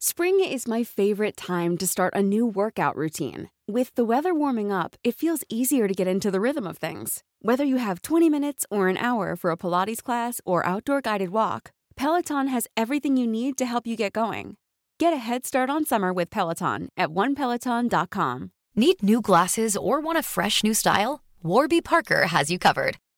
[0.00, 3.50] Spring is my favorite time to start a new workout routine.
[3.66, 7.24] With the weather warming up, it feels easier to get into the rhythm of things.
[7.42, 11.30] Whether you have 20 minutes or an hour for a Pilates class or outdoor guided
[11.30, 14.56] walk, Peloton has everything you need to help you get going.
[15.00, 18.52] Get a head start on summer with Peloton at onepeloton.com.
[18.76, 21.24] Need new glasses or want a fresh new style?
[21.42, 22.98] Warby Parker has you covered.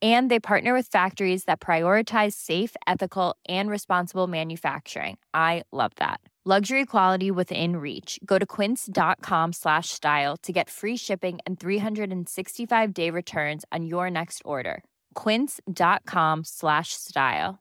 [0.00, 5.18] And they partner with factories that prioritize safe, ethical, and responsible manufacturing.
[5.34, 6.20] I love that.
[6.44, 8.18] Luxury quality within reach.
[8.24, 14.08] Go to quince.com slash style to get free shipping and 365 day returns on your
[14.08, 14.82] next order.
[15.12, 17.58] Quince.com slash style.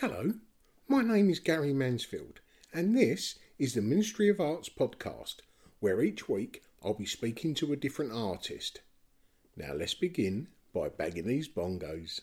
[0.00, 0.32] Hello,
[0.88, 2.40] my name is Gary Mansfield,
[2.72, 5.36] and this is the Ministry of Arts podcast,
[5.78, 8.82] where each week I'll be speaking to a different artist.
[9.56, 12.20] Now let's begin by bagging these bongos.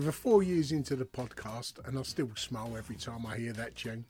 [0.00, 3.76] Over four years into the podcast, and I still smile every time I hear that
[3.76, 4.06] tune.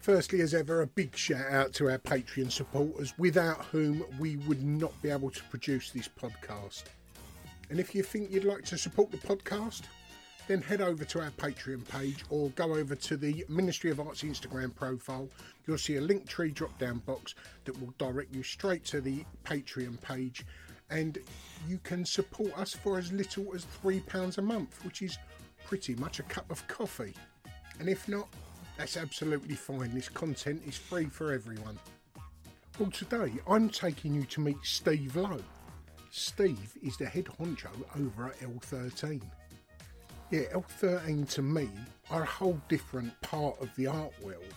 [0.00, 4.62] Firstly, as ever, a big shout out to our Patreon supporters, without whom we would
[4.62, 6.82] not be able to produce this podcast.
[7.70, 9.84] And if you think you'd like to support the podcast,
[10.46, 14.24] then head over to our Patreon page or go over to the Ministry of Arts
[14.24, 15.26] Instagram profile.
[15.66, 19.24] You'll see a link tree drop down box that will direct you straight to the
[19.46, 20.44] Patreon page.
[20.90, 21.18] And
[21.68, 25.18] you can support us for as little as £3 a month, which is
[25.66, 27.14] pretty much a cup of coffee.
[27.78, 28.28] And if not,
[28.76, 29.94] that's absolutely fine.
[29.94, 31.78] This content is free for everyone.
[32.78, 35.42] Well, today I'm taking you to meet Steve Lowe.
[36.10, 37.70] Steve is the head honcho
[38.00, 39.20] over at L13.
[40.30, 41.68] Yeah, L13 to me
[42.10, 44.54] are a whole different part of the art world,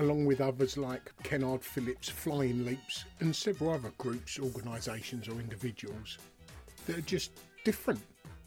[0.00, 6.18] along with others like Kennard Phillipps, Flying Leaps, and several other groups, organisations, or individuals
[6.86, 7.32] that are just
[7.64, 8.00] different.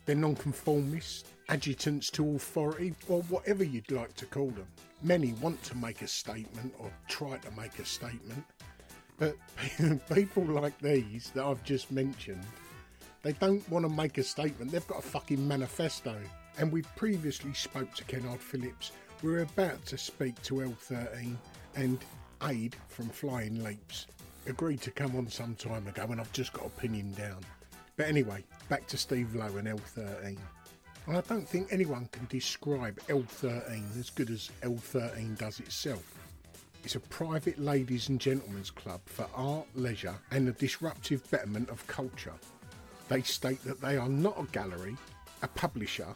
[0.05, 4.67] They're nonconformists, adjutants to authority, or whatever you'd like to call them.
[5.03, 8.43] Many want to make a statement or try to make a statement,
[9.17, 9.35] but
[10.13, 12.43] people like these that I've just mentioned,
[13.21, 16.17] they don't want to make a statement, they've got a fucking manifesto.
[16.57, 18.91] And we've previously spoke to Kennard Phillipps.
[19.23, 21.37] We're about to speak to L13
[21.75, 21.97] and
[22.43, 24.07] Aid from Flying Leaps.
[24.47, 27.39] Agreed to come on some time ago and I've just got to pin him down.
[27.95, 30.37] But anyway, back to Steve Lowe and L13.
[31.07, 36.03] I don't think anyone can describe L13 as good as L13 does itself.
[36.83, 41.87] It's a private ladies and gentlemen's club for art, leisure, and the disruptive betterment of
[41.87, 42.35] culture.
[43.07, 44.97] They state that they are not a gallery,
[45.43, 46.13] a publisher,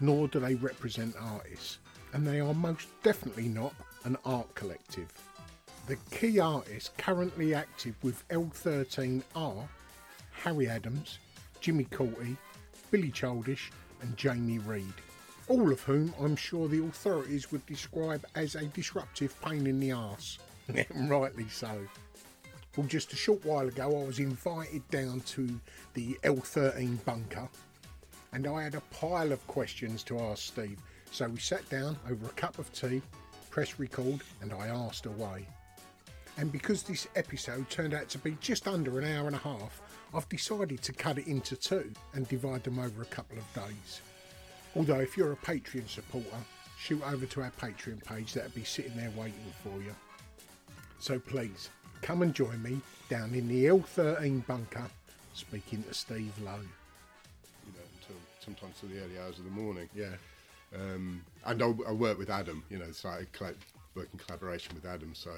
[0.00, 1.78] nor do they represent artists,
[2.12, 3.74] and they are most definitely not
[4.04, 5.08] an art collective.
[5.86, 9.68] The key artists currently active with L13 are
[10.32, 11.18] Harry Adams,
[11.60, 12.36] Jimmy Cauty,
[12.90, 13.70] Billy Childish,
[14.02, 14.92] and Jamie Reid,
[15.48, 19.92] all of whom I'm sure the authorities would describe as a disruptive pain in the
[19.92, 20.38] arse.
[20.68, 21.78] and rightly so.
[22.76, 25.58] Well, just a short while ago, I was invited down to
[25.94, 27.48] the L13 bunker
[28.32, 30.78] and I had a pile of questions to ask Steve.
[31.10, 33.02] So we sat down over a cup of tea,
[33.50, 35.46] press record, and I asked away.
[36.36, 39.80] And because this episode turned out to be just under an hour and a half,
[40.14, 44.00] I've decided to cut it into two and divide them over a couple of days.
[44.76, 46.36] Although, if you're a Patreon supporter,
[46.78, 49.94] shoot over to our Patreon page, that'll be sitting there waiting for you.
[51.00, 51.70] So please,
[52.02, 54.86] come and join me down in the L13 bunker
[55.34, 56.52] speaking to Steve Lowe.
[57.66, 59.88] you know, until sometimes to the early hours of the morning.
[59.94, 60.14] Yeah.
[60.74, 63.58] Um, and I'll, I work with Adam, you know, so I collect
[63.94, 65.14] work in collaboration with Adam.
[65.14, 65.30] So,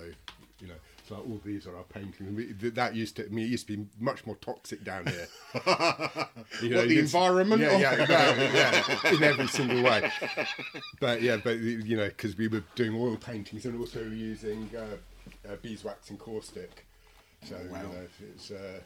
[0.60, 0.74] you know,
[1.08, 2.36] so all these are our paintings.
[2.36, 5.06] We, th- that used to, I mean, it used to be much more toxic down
[5.06, 5.28] here.
[6.60, 7.62] You What, the environment?
[7.62, 10.10] Yeah, yeah, exactly, yeah, in every single way.
[11.00, 15.48] But yeah, but you know, because we were doing oil paintings and also using uh,
[15.50, 16.86] uh, beeswax and caustic.
[17.44, 17.90] So you know,
[18.34, 18.50] it's.
[18.50, 18.80] Uh,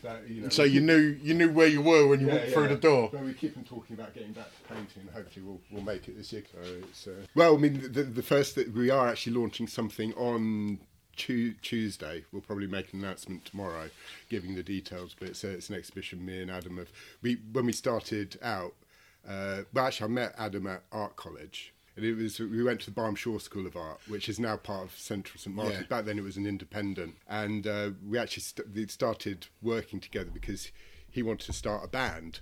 [0.00, 2.52] that, you know, So you knew you knew where you were when you yeah, walked
[2.52, 2.68] through yeah.
[2.68, 3.10] the door.
[3.12, 5.02] Well, we keep on talking about getting back to painting.
[5.02, 6.44] And hopefully, we'll we'll make it this year.
[6.52, 7.26] So it's, uh...
[7.34, 10.78] Well, I mean, the, the first that we are actually launching something on
[11.14, 12.24] Tuesday.
[12.32, 13.90] We'll probably make an announcement tomorrow,
[14.30, 15.14] giving the details.
[15.18, 16.24] But it's, a, it's an exhibition.
[16.24, 16.90] Me and Adam have
[17.20, 18.74] we when we started out.
[19.28, 21.71] Uh, well, actually, I met Adam at art college.
[21.96, 24.56] And it was we went to the Byam Shaw School of Art, which is now
[24.56, 25.80] part of Central St Martin's.
[25.80, 25.86] Yeah.
[25.88, 30.30] Back then, it was an independent, and uh, we actually st- we started working together
[30.32, 30.72] because
[31.10, 32.40] he wanted to start a band,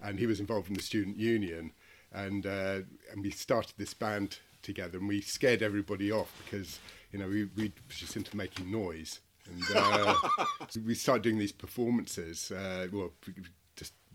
[0.00, 1.72] and he was involved in the student union,
[2.12, 2.80] and uh,
[3.10, 6.78] and we started this band together, and we scared everybody off because
[7.12, 9.20] you know we we just into making noise,
[9.50, 10.14] and uh,
[10.84, 12.50] we started doing these performances.
[12.50, 13.12] Uh, well,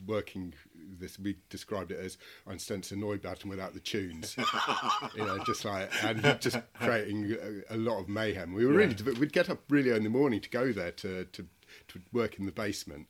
[0.08, 0.54] working
[1.00, 2.18] this we described it as
[2.48, 4.36] Einstürzende Neubauten without the tunes.
[5.16, 7.36] You know just like and just creating
[7.70, 8.54] a, a lot of mayhem.
[8.54, 11.26] We were really we'd get up really early in the morning to go there to,
[11.26, 11.46] to
[11.90, 13.08] to work in the basement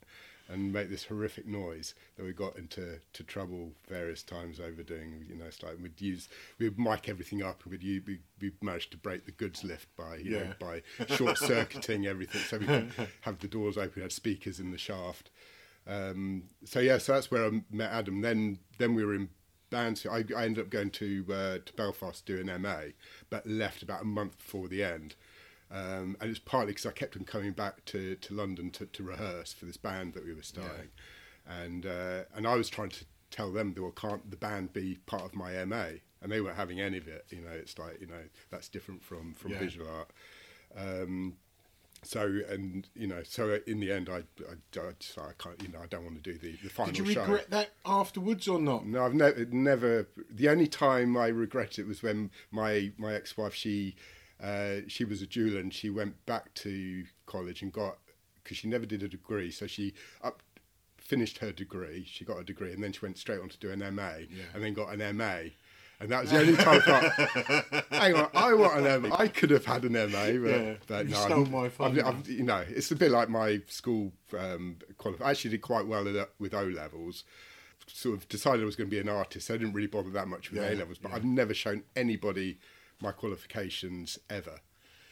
[0.49, 5.23] and make this horrific noise that we got into to trouble various times over doing
[5.29, 6.27] you know it's like we'd use
[6.59, 9.88] we'd mic everything up and we'd use, we we managed to break the goods lift
[9.95, 10.53] by you know Yeah.
[10.59, 10.81] by
[11.15, 12.41] short circuiting everything.
[12.41, 12.91] So we could
[13.21, 15.29] have the doors open had speakers in the shaft
[15.87, 18.21] um, so yeah, so that's where I met Adam.
[18.21, 19.29] Then then we were in
[19.69, 20.05] bands.
[20.05, 22.91] I, I ended up going to uh, to Belfast to do an MA,
[23.29, 25.15] but left about a month before the end.
[25.71, 29.03] Um, and it's partly because I kept on coming back to, to London to, to
[29.03, 30.89] rehearse for this band that we were starting,
[31.47, 35.23] and uh, and I was trying to tell them, well, can't the band be part
[35.23, 35.85] of my MA?
[36.21, 37.25] And they weren't having any of it.
[37.29, 39.59] You know, it's like you know that's different from from Yeah.
[39.59, 40.11] visual art.
[40.75, 41.37] Um,
[42.03, 44.18] so and you know, so in the end, I
[44.50, 46.92] I, I, just- I can't, you know, I don't want to do the, the final
[46.94, 47.21] Did you show.
[47.21, 48.86] regret that afterwards or not?
[48.86, 50.07] No, I've never, never.
[50.30, 53.95] The only time I regret it was when my my ex wife she
[54.42, 57.98] uh, she was a jeweler and she went back to college and got
[58.44, 59.94] because she never did a degree, so she
[60.24, 60.42] up
[60.98, 62.06] finished her degree.
[62.07, 64.12] She got a degree and then she went straight on to do an MA
[64.53, 65.50] and then got an MA.
[66.01, 69.15] And that was the only time I thought, hang on, I want an MA.
[69.15, 72.06] I could have had an MA, but, Yeah, but you no, stole my I've- thunder.
[72.06, 75.86] I've- you know, it's a bit like my school um, qualif- I actually did quite
[75.86, 76.03] well
[76.39, 77.24] with O levels.
[77.88, 79.48] Sort of decided I was going to be an artist.
[79.48, 81.83] So I didn't really bother that much with Yeah, A levels, but I've never shown
[81.95, 82.57] anybody
[83.01, 84.59] my qualifications ever.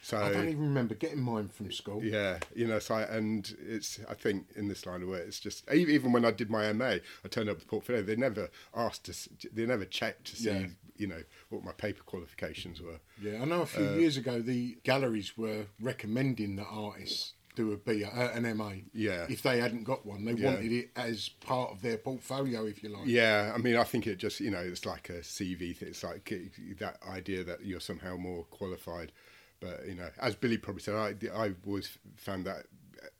[0.02, 2.02] So I don't even remember getting mine from school.
[2.02, 5.40] yeah, you know, so I, and it's I think in this line of work, it's
[5.40, 8.02] just even when I did my MA, I turned up the portfolio.
[8.02, 10.66] They never asked to, they never checked to see, Yeah.
[10.96, 13.00] you know, what my paper qualifications were.
[13.22, 17.72] Yeah, I know a few Uh, years ago the galleries were recommending that artists do
[17.72, 18.72] a B, uh, an MA.
[18.94, 19.26] Yeah.
[19.28, 20.46] If they hadn't got one, they Yeah.
[20.54, 23.06] wanted it as part of their portfolio, if you like.
[23.06, 25.88] Yeah, I mean, I think it just you know it's like a CV thing.
[25.88, 26.32] It's like
[26.78, 29.12] that idea that you're somehow more qualified.
[29.60, 32.64] But you know, as Billy probably said, I I always found that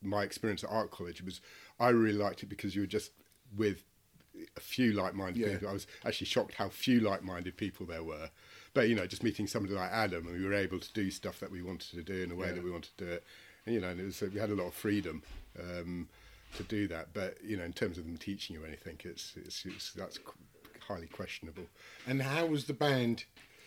[0.02, 1.40] my experience at art college was
[1.78, 3.12] I really liked it because you were just
[3.56, 3.84] with
[4.56, 5.52] a few like-minded Yeah.
[5.52, 5.68] people.
[5.68, 8.30] I was actually shocked how few like-minded people there were.
[8.72, 11.40] But you know, just meeting somebody like Adam, and we were able to do stuff
[11.40, 13.24] that we wanted to do in a way that we wanted to do it.
[13.66, 15.22] And, you know, and it was we had a lot of freedom
[15.58, 16.08] um,
[16.56, 17.08] to do that.
[17.12, 20.18] But you know, in terms of them teaching you anything, it's it's, it's that's
[20.86, 21.64] highly questionable.
[22.06, 23.24] And how was the band?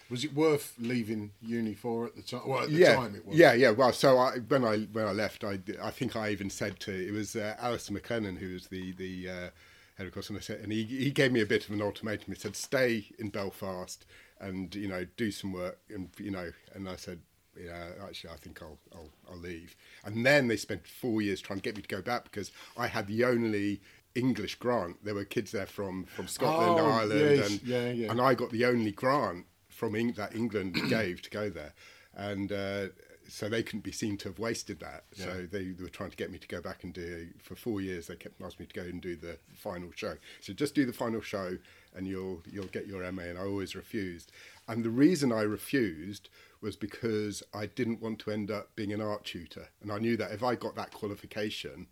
[0.10, 2.42] Was it worth leaving uni for at the time?
[2.48, 3.38] Well, at the yeah, time it was.
[3.38, 3.72] yeah, yeah.
[3.72, 6.92] Well, so I, when I when I left, I, I think I even said to
[6.92, 9.50] it was uh, Alastair MacLennan who was the the uh,
[9.98, 11.82] head of course, and I said, and he he gave me a bit of an
[11.82, 12.34] ultimatum.
[12.34, 14.06] He said, "Stay in Belfast
[14.40, 17.20] and you know do some work," and you know, and I said.
[17.56, 19.76] Yeah, actually, I think I'll, I'll I'll leave.
[20.04, 22.88] And then they spent four years trying to get me to go back because I
[22.88, 23.80] had the only
[24.16, 25.06] English grant.
[25.06, 28.10] There were kids there from, from Scotland, Oh, Ireland, yes, and yeah, yeah.
[28.10, 31.74] and I got the only grant from Eng- that England gave to go there,
[32.16, 32.88] and uh,
[33.28, 35.06] so they couldn't be seen to have wasted that.
[35.16, 37.80] So they, they were trying to get me to go back and do for four
[37.82, 38.08] years.
[38.08, 40.16] They kept asking me to go and do the final show.
[40.42, 41.58] So just do the final show,
[41.96, 43.24] and you'll you'll get your MA.
[43.24, 44.32] And I always refused.
[44.68, 46.30] And the reason I refused
[46.62, 50.16] was because I didn't want to end up being an art tutor, and I knew
[50.18, 51.88] that if I got that qualification.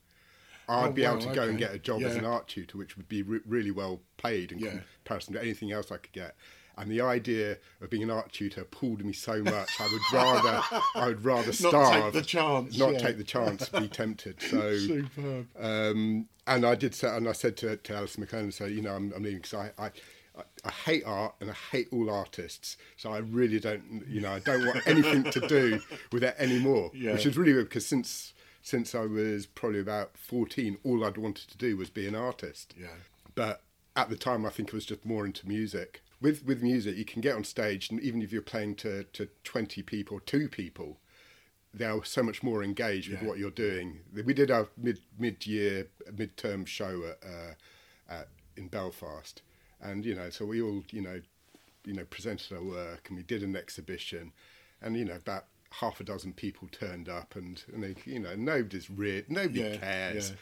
[0.70, 2.78] I'd Oh, be able wow, to go and get a job as an art tutor,
[2.78, 4.80] which would be re- really well paid in Yeah.
[5.04, 6.36] comparison to anything else I could get.
[6.78, 9.70] And the idea of being an art tutor pulled me so much.
[9.80, 10.64] I would rather,
[10.96, 11.74] I would rather starve.
[11.74, 13.00] Not take starve, the chance, not yeah.
[13.00, 14.42] take the chance, be tempted.
[14.42, 15.48] So, Superb.
[15.60, 18.96] um, and I did say, and I said to, to Alice MacLennan, so you know,
[18.96, 19.92] I'm, I'm leaving because I, I,
[20.38, 22.78] I, I hate art and I hate all artists.
[22.98, 26.92] So I really don't, you know, I don't want anything to do with it anymore.
[27.02, 27.14] Yeah.
[27.14, 31.50] Which is really weird because since since I was probably about fourteen, all I'd wanted
[31.50, 32.76] to do was be an artist.
[32.80, 32.88] Yeah.
[33.34, 33.64] But
[33.96, 36.01] at the time, I think I was just more into music.
[36.22, 39.28] With with music, you can get on stage, and even if you're playing to, to
[39.44, 41.00] twenty people, two people,
[41.74, 43.28] they're so much more engaged with Yeah.
[43.28, 44.02] what you're doing.
[44.14, 47.54] We did our mid mid year mid term show at, uh,
[48.14, 49.42] at in Belfast,
[49.82, 51.22] and you know, so we all you know,
[51.86, 54.32] you know, presented our work, and we did an exhibition,
[54.82, 55.46] and you know, about
[55.80, 59.78] half a dozen people turned up, and and they, you know, nobody's real, nobody Yeah,
[59.78, 60.36] cares, yeah.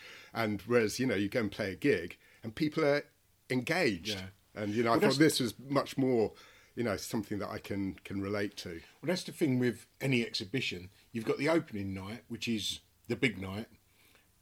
[0.44, 3.04] and whereas you know, you go and play a gig, and people are
[3.50, 4.26] engaged, Yeah.
[4.62, 6.34] And you know, Well, I thought this was much more.
[6.76, 8.70] You know, something that I can can relate to.
[8.70, 10.90] Well, that's the thing with any exhibition.
[11.12, 13.68] You've got the opening night, which is the big night,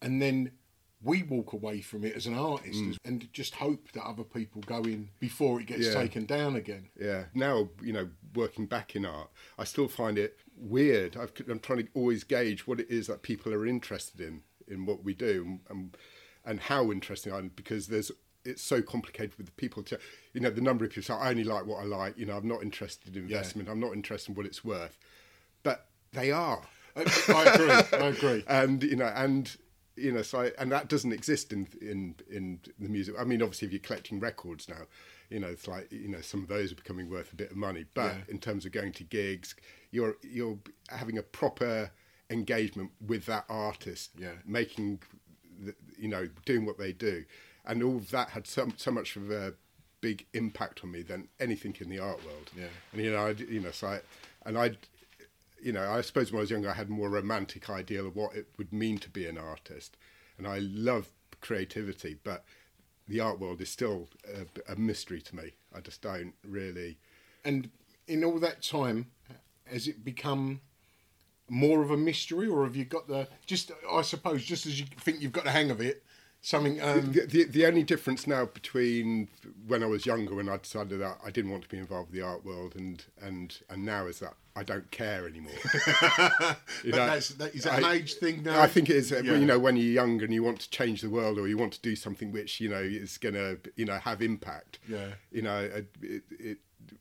[0.02, 0.52] and then
[1.02, 2.98] we walk away from it as an artist mm.
[3.06, 5.94] and just hope that other people go in before it gets Yeah.
[5.94, 6.90] taken down again.
[7.00, 7.26] Yeah.
[7.34, 11.16] Now, you know, working back in art, I still find it weird.
[11.16, 14.86] I've, I'm trying to always gauge what it is that people are interested in in
[14.86, 15.98] what we do and and,
[16.44, 18.12] and how interesting I am because there's
[18.48, 20.00] it's so complicated with the people to
[20.34, 22.38] you know the number of people say I only like what I like you know
[22.38, 24.98] I'm not interested in investment I'm not interested in what it's worth
[25.64, 26.62] but they are
[26.96, 28.00] I, I agree.
[28.00, 28.44] I agree.
[28.48, 29.56] and you know and
[29.96, 33.42] you know so I, and that doesn't exist in in in the music i mean
[33.42, 34.84] obviously if you're collecting records now
[35.30, 37.58] you know it's like you know some of those are becoming worth a bit of
[37.58, 38.22] money but Yeah.
[38.34, 39.56] in terms of going to gigs
[39.92, 40.58] you're you're
[40.90, 41.92] having a proper
[42.30, 44.34] engagement with that artist Yeah.
[44.46, 45.00] making
[45.60, 47.26] the, you know doing what they do
[47.68, 49.54] and all of that had so, so much of a
[50.02, 52.66] big impact on me than anything in the art world Yeah.
[52.94, 54.00] and you know I, you know so I,
[54.46, 54.78] and I
[55.60, 58.16] you know, I suppose when I was younger, I had a more romantic ideal of
[58.16, 59.98] what it would mean to be an artist,
[60.38, 61.10] and I love
[61.42, 62.44] creativity, but
[63.08, 65.54] the art world is still a, a mystery to me.
[65.76, 67.00] I just don't really.
[67.44, 67.72] And
[68.08, 69.08] in all that time,
[69.66, 70.62] has it become
[71.50, 73.72] more of a mystery, or have you got the just?
[73.92, 76.04] I suppose just as you think you've got the hang of it,
[76.48, 76.82] something.
[76.82, 79.30] Um, the, the, the only difference now between
[79.68, 82.20] when I was younger, when I decided that I didn't want to be involved with
[82.20, 85.54] the art world, and and and now is that I don't care anymore.
[86.84, 88.62] You know, that's, that, is that an age thing now?
[88.62, 89.12] I think it is.
[89.12, 89.34] uh, Yeah.
[89.36, 91.74] You know, when you're young and you want to change the world, or you want
[91.74, 94.80] to do something which you know is going to, you know, have impact.
[94.88, 95.10] Yeah.
[95.32, 96.58] You know, it, it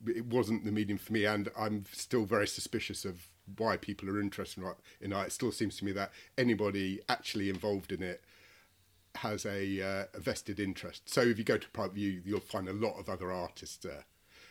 [0.06, 4.20] it wasn't the medium for me, and I'm still very suspicious of why people are
[4.20, 4.64] interested.
[5.00, 5.28] In art.
[5.28, 8.22] It still seems to me that anybody actually involved in it
[9.16, 11.08] has a, uh, a vested interest.
[11.08, 14.04] So if you go to private view, you'll find a lot of other artists there.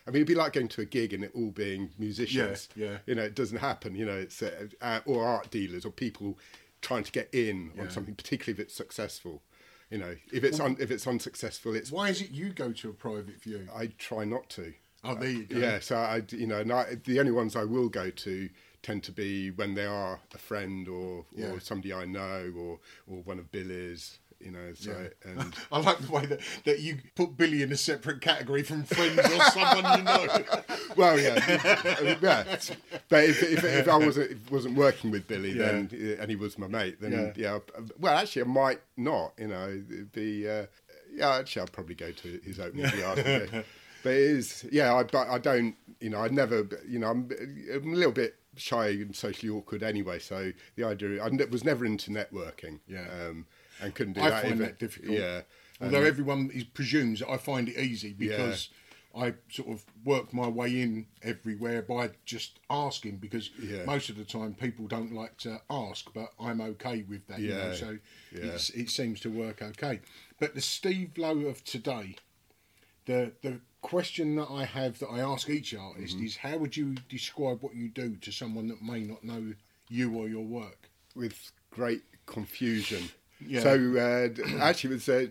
[0.07, 2.69] I mean, it'd be like going to a gig and it all being musicians.
[2.75, 2.97] Yeah, yeah.
[3.07, 3.95] You know, it doesn't happen.
[3.95, 6.37] You know, it's uh, uh, or art dealers or people
[6.81, 7.83] trying to get in Yeah.
[7.83, 9.41] on something, particularly if it's successful.
[9.89, 12.89] You know, if it's un, if it's unsuccessful, it's Why is it you go to
[12.89, 13.67] a private view?
[13.73, 14.73] I try not to.
[15.03, 15.57] Oh, there you go.
[15.59, 18.49] Yeah, so I, you know, and I, the only ones I will go to
[18.81, 21.59] tend to be when they are a friend or, or Yeah.
[21.59, 24.19] somebody I know or or one of Billy's.
[24.39, 27.77] You know, so and I like the way that, that you put Billy in a
[27.77, 30.27] separate category from friends or someone you know.
[30.95, 31.39] well, yeah,
[32.21, 32.43] yeah.
[33.09, 36.35] But if, if, if I wasn't if wasn't working with Billy, then uh, and he
[36.35, 37.33] was my mate, then Yeah.
[37.35, 37.59] yeah.
[37.99, 39.33] Well, actually, I might not.
[39.37, 40.65] You know, be uh,
[41.13, 41.35] yeah.
[41.35, 43.63] Actually, I'll probably go to his opening if he asked me.
[44.03, 44.93] But it is, yeah.
[44.93, 45.75] I but I don't.
[45.99, 46.67] You know, I never.
[46.87, 47.29] You know, I'm,
[47.73, 50.19] I'm a little bit shy and socially awkward anyway.
[50.19, 52.79] So the idea, I was never into networking.
[52.87, 53.07] Yeah.
[53.27, 53.45] Um,
[53.81, 54.43] and couldn't do I that.
[54.43, 55.17] find that difficult.
[55.17, 55.41] Yeah.
[55.81, 58.69] Although everyone is, presumes I find it easy because
[59.15, 63.83] I sort of work my way in everywhere by just asking because Yeah.
[63.85, 67.39] most of the time people don't like to ask, but I'm okay with that.
[67.39, 67.97] You know, Yeah, so
[68.33, 68.45] yeah.
[68.53, 69.99] it's, it seems to work okay.
[70.39, 72.15] But the Steve Lowe of today,
[73.05, 76.25] the the question that I have that I ask each artist Mm-hmm.
[76.25, 79.53] is how would you describe what you do to someone that may not know
[79.89, 80.89] you or your work?
[81.15, 83.09] with great confusion.
[83.39, 83.61] Yeah.
[83.61, 85.25] So uh, actually, it was uh,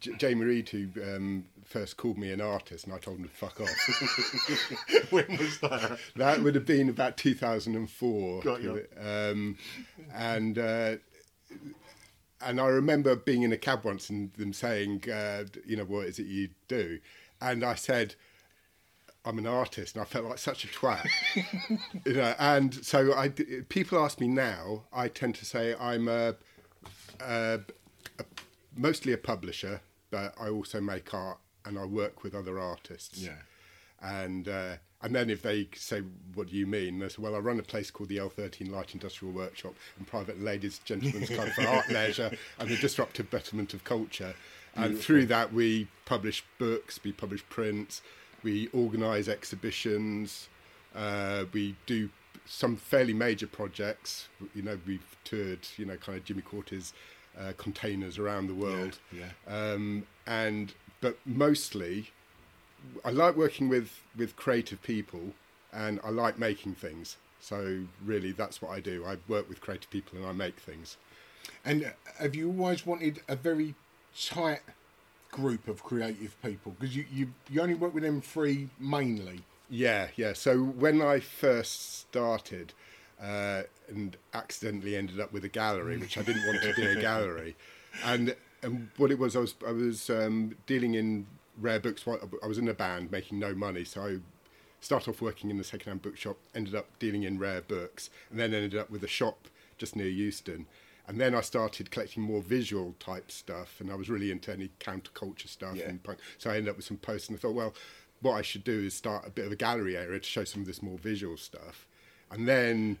[0.00, 3.30] J- Jamie Reid who um, first called me an artist, and I told him to
[3.30, 3.68] fuck off.
[5.10, 5.98] when was that?
[6.16, 8.42] that would have been about 2004.
[8.42, 8.86] Got you.
[8.98, 9.58] Um,
[10.14, 10.96] and uh,
[12.40, 16.06] and I remember being in a cab once and them saying, uh, you know, what
[16.06, 16.98] is it you do?
[17.40, 18.14] And I said,
[19.24, 21.06] I'm an artist, and I felt like such a twat.
[22.06, 26.36] you know, and so I, people ask me now, I tend to say I'm a,
[27.20, 27.60] a,
[28.18, 28.24] a
[28.76, 33.18] mostly a publisher, but I also make art and I work with other artists.
[33.18, 33.32] Yeah.
[34.02, 36.02] and uh, and then if they say,
[36.34, 39.32] "What do you mean?" say, "Well, I run a place called the L13 Light Industrial
[39.32, 44.34] Workshop and private ladies, gentlemen's club for art, leisure, and the disruptive betterment of culture."
[44.76, 48.02] And through that, we publish books, we publish prints,
[48.42, 50.48] we organise exhibitions,
[50.94, 52.10] uh, we do
[52.50, 54.28] some fairly major projects.
[54.54, 56.92] You know, we've toured, you know, kind of Jimmy Cauty's
[57.38, 58.98] uh, containers around the world.
[59.12, 59.30] yeah.
[59.46, 62.10] Um, and but mostly,
[63.04, 65.32] I like working with with creative people,
[65.72, 67.16] and I like making things.
[67.40, 69.04] So really, that's what I do.
[69.06, 70.96] I work with creative people and I make things.
[71.64, 71.88] And uh,
[72.18, 73.74] have you always wanted a very
[74.20, 74.60] tight
[75.30, 76.74] group of creative people?
[76.78, 79.44] Because you, you you only work with them three mainly.
[79.70, 80.32] Yeah, yeah.
[80.32, 82.72] So when I first started,
[83.22, 87.00] uh, and accidentally ended up with a gallery, which I didn't want to be a
[87.00, 87.56] gallery,
[88.04, 91.26] and and what it was, I was I was um, dealing in
[91.58, 92.04] rare books.
[92.06, 94.18] while- I was in a band making no money, so I
[94.80, 98.54] started off working in the second-hand bookshop, ended up dealing in rare books, and then
[98.54, 99.48] ended up with a shop
[99.78, 100.66] just near Euston.
[101.06, 104.70] And then I started collecting more visual type stuff, and I was really into any
[104.80, 105.88] counterculture stuff Yeah.
[105.88, 106.18] and punk.
[106.38, 107.74] So I ended up with some posts, and I thought, well,
[108.22, 110.60] what I should do is start a bit of a gallery area to show some
[110.62, 111.86] of this more visual stuff,
[112.30, 112.98] and then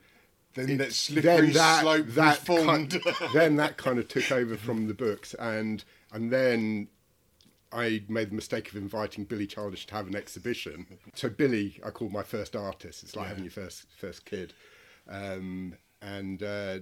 [0.54, 2.90] Then that slippery slope was that formed.
[2.90, 6.88] ki- then that kind of took over from the books, and and then
[7.72, 10.86] I made the mistake of inviting Billy Childish to have an exhibition.
[11.14, 13.02] So Billy, I called my first artist.
[13.04, 14.54] It's like having your first first kid,
[15.08, 16.78] um, and uh,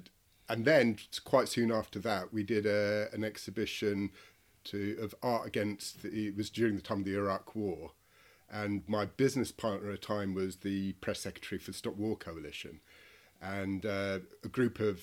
[0.48, 4.10] and then quite soon after that, we did a, an exhibition
[4.64, 6.02] to of art against.
[6.02, 7.90] The, it was during the time of the Iraq War,
[8.50, 12.16] and my business partner at the time was the press secretary for the Stop War
[12.16, 12.80] Coalition,
[13.40, 15.00] and uh, a group of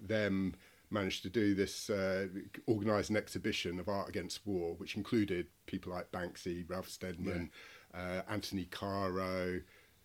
[0.00, 0.54] them
[0.90, 2.26] managed to do this, uh,
[2.66, 7.50] organise an exhibition of art against war, which included people like Banksy, Ralph Steadman,
[7.92, 9.60] uh, Anthony Caro,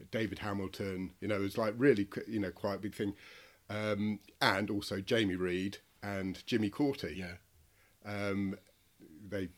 [0.10, 1.12] David Hamilton.
[1.22, 3.14] You know, it was like really, you know, quite a big thing,
[3.70, 7.36] um, and also Jamie Reid and Jimmy Cauty Yeah.
[8.06, 8.56] um,
[9.30, 9.50] they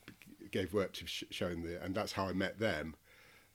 [0.53, 2.95] gave work to sh- showing the, and that's how I met them.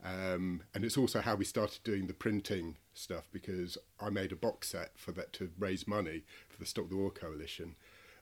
[0.05, 4.37] Um, and it's also how we started doing the printing stuff because I made a
[4.37, 7.76] box set for that to raise money for the Stop the War Coalition,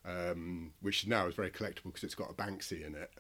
[0.07, 3.11] um, which now is very collectible because it's got a Banksy in it.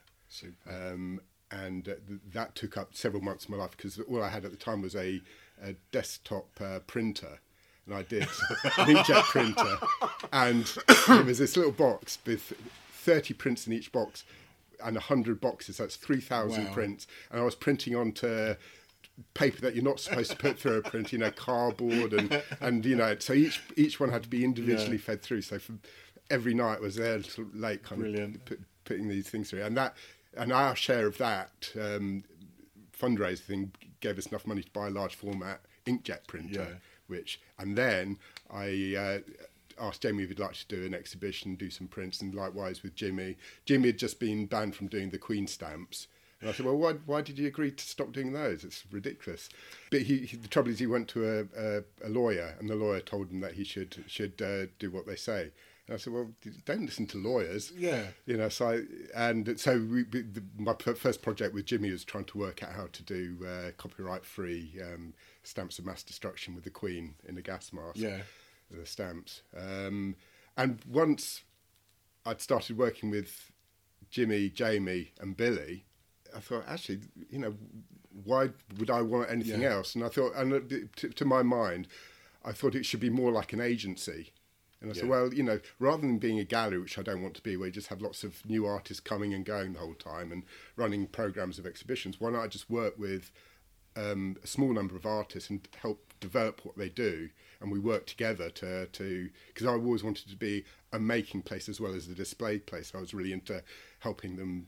[0.68, 1.20] Um,
[1.50, 4.44] and uh, th- that took up several months of my life because all I had
[4.44, 5.20] at the time was a,
[5.62, 7.40] a desktop uh, printer.
[7.86, 9.76] And I did an inkjet printer,
[10.32, 10.68] and
[11.20, 12.52] it was this little box with
[12.90, 14.24] 30 prints in each box
[14.82, 15.76] and 100 boxes.
[15.78, 16.72] That's 3,000 Wow.
[16.72, 17.06] prints.
[17.30, 18.54] And I was printing onto
[19.34, 22.84] paper that you're not supposed to put through a print, you know, cardboard and, and
[22.84, 25.40] you know, so each each one had to be individually fed through.
[25.42, 25.72] So for
[26.30, 27.20] every night was there
[27.54, 28.36] late kind Brilliant.
[28.36, 29.62] of put, putting these things through.
[29.62, 29.94] And that
[30.36, 32.24] and our share of that um,
[32.98, 36.76] fundraiser thing gave us enough money to buy a large format inkjet printer, Yeah.
[37.06, 38.18] which and then
[38.50, 39.18] I uh,
[39.78, 42.94] asked Jamie if he'd like to do an exhibition, do some prints, and likewise with
[42.94, 43.36] Jimmy.
[43.64, 46.08] Jimmy had just been banned from doing the Queen stamps.
[46.40, 48.62] And I said, well, why, why did you agree to stop doing those?
[48.62, 49.48] It's ridiculous.
[49.90, 52.74] But he, he, the trouble is, he went to a, a, a lawyer, and the
[52.74, 55.52] lawyer told him that he should should uh, do what they say.
[55.86, 56.30] And I said, well,
[56.66, 57.72] don't listen to lawyers.
[57.74, 58.08] Yeah.
[58.26, 58.82] You know, so I,
[59.14, 62.88] and so we, the, my first project with Jimmy was trying to work out how
[62.92, 67.72] to do uh, copyright-free um, stamps of mass destruction with the Queen in a gas
[67.72, 67.96] mask.
[67.96, 68.18] Yeah.
[68.70, 69.42] The stamps.
[69.56, 70.16] Um,
[70.56, 71.42] and once
[72.24, 73.52] I'd started working with
[74.10, 75.84] Jimmy, Jamie, and Billy,
[76.34, 77.00] I thought, actually,
[77.30, 77.54] you know,
[78.24, 79.74] why would I want anything Yeah.
[79.74, 79.94] else?
[79.94, 81.88] And I thought, and to, to my mind,
[82.44, 84.32] I thought it should be more like an agency.
[84.80, 87.34] And I said, well, you know, rather than being a gallery, which I don't want
[87.36, 89.94] to be, where you just have lots of new artists coming and going the whole
[89.94, 90.44] time and
[90.76, 93.32] running programs of exhibitions, why not I just work with
[93.96, 98.08] um, a small number of artists and help develop what they do, and we worked
[98.08, 102.08] together to to because I always wanted to be a making place as well as
[102.08, 102.92] a display place.
[102.94, 103.62] I was really into
[104.00, 104.66] helping them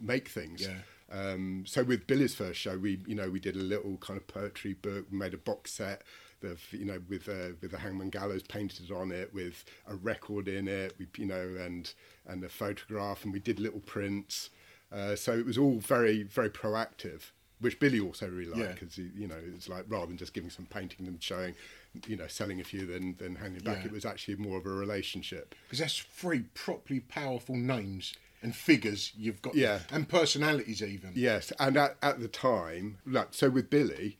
[0.00, 0.62] make things.
[0.62, 0.78] Yeah.
[1.12, 4.26] Um, so with Billy's first show, we you know we did a little kind of
[4.26, 6.02] poetry book, we made a box set.
[6.42, 10.46] Of, you know, with uh, with the Hangman Gallows painted on it, with a record
[10.46, 11.90] in it, we you know, and
[12.26, 14.50] and a photograph, and we did little prints.
[14.92, 18.72] Uh, so it was all very very proactive, which Billy also really liked Yeah.
[18.72, 21.54] because you know it's like rather than just giving some painting and showing,
[22.06, 23.86] you know, selling a few then then handing back, Yeah.
[23.86, 25.54] it was actually more of a relationship.
[25.64, 29.54] Because that's three properly powerful names and figures you've got.
[29.54, 29.80] Yeah.
[29.90, 31.12] And personalities even.
[31.14, 34.18] Yes, and at, at the time, like, so with Billy,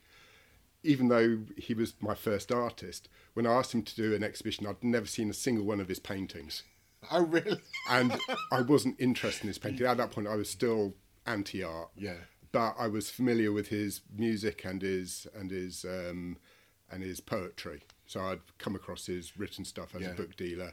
[0.83, 4.67] even though he was my first artist, when I asked him to do an exhibition,
[4.67, 6.63] I'd never seen a single one of his paintings.
[7.11, 7.61] Oh, really?
[7.91, 8.17] And
[8.53, 9.87] I wasn't interested in his painting.
[9.87, 10.95] At that point, I was still
[11.27, 11.91] anti art.
[11.97, 12.15] Yeah.
[12.55, 16.39] But I was familiar with his music and his and his um,
[16.91, 17.83] and his poetry.
[18.07, 20.11] So I'd come across his written stuff as Yeah.
[20.11, 20.73] a book dealer.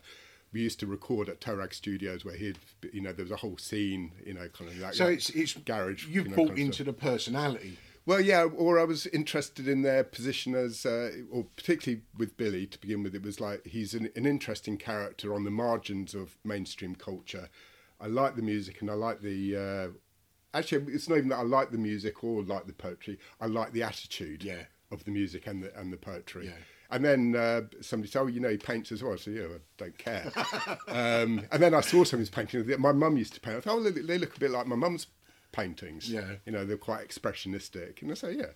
[0.54, 2.60] We used to record at Toerag Studios, where he'd,
[2.92, 5.54] you know, there was a whole scene, you know, kind of like So it's it's
[5.54, 6.06] garage.
[6.08, 6.88] You've you know, bought kind of into stuff.
[6.88, 7.78] the personality.
[8.06, 12.66] Well, yeah, or I was interested in their position as, uh, or particularly with Billy
[12.66, 13.14] to begin with.
[13.16, 17.50] It was like he's an, an interesting character on the margins of mainstream culture.
[18.00, 19.56] I like the music and I like the.
[19.56, 19.88] Uh,
[20.54, 23.20] actually, it's not even that I like the music or like the poetry.
[23.40, 24.64] I like the attitude Yeah.
[24.92, 26.46] of the music and the and the poetry.
[26.48, 26.54] Yeah.
[26.94, 29.60] And then uh, somebody said, "Oh, you know, he paints as well." So yeah, I
[29.78, 30.30] don't care.
[30.90, 32.68] um, and then I saw some of his paintings.
[32.68, 33.58] that My mum used to paint.
[33.58, 35.08] I thought, "Oh, they, they look a bit like my mum's
[35.54, 36.34] paintings." Yeah.
[36.46, 38.02] you know, they're quite expressionistic.
[38.02, 38.48] And I say, yeah,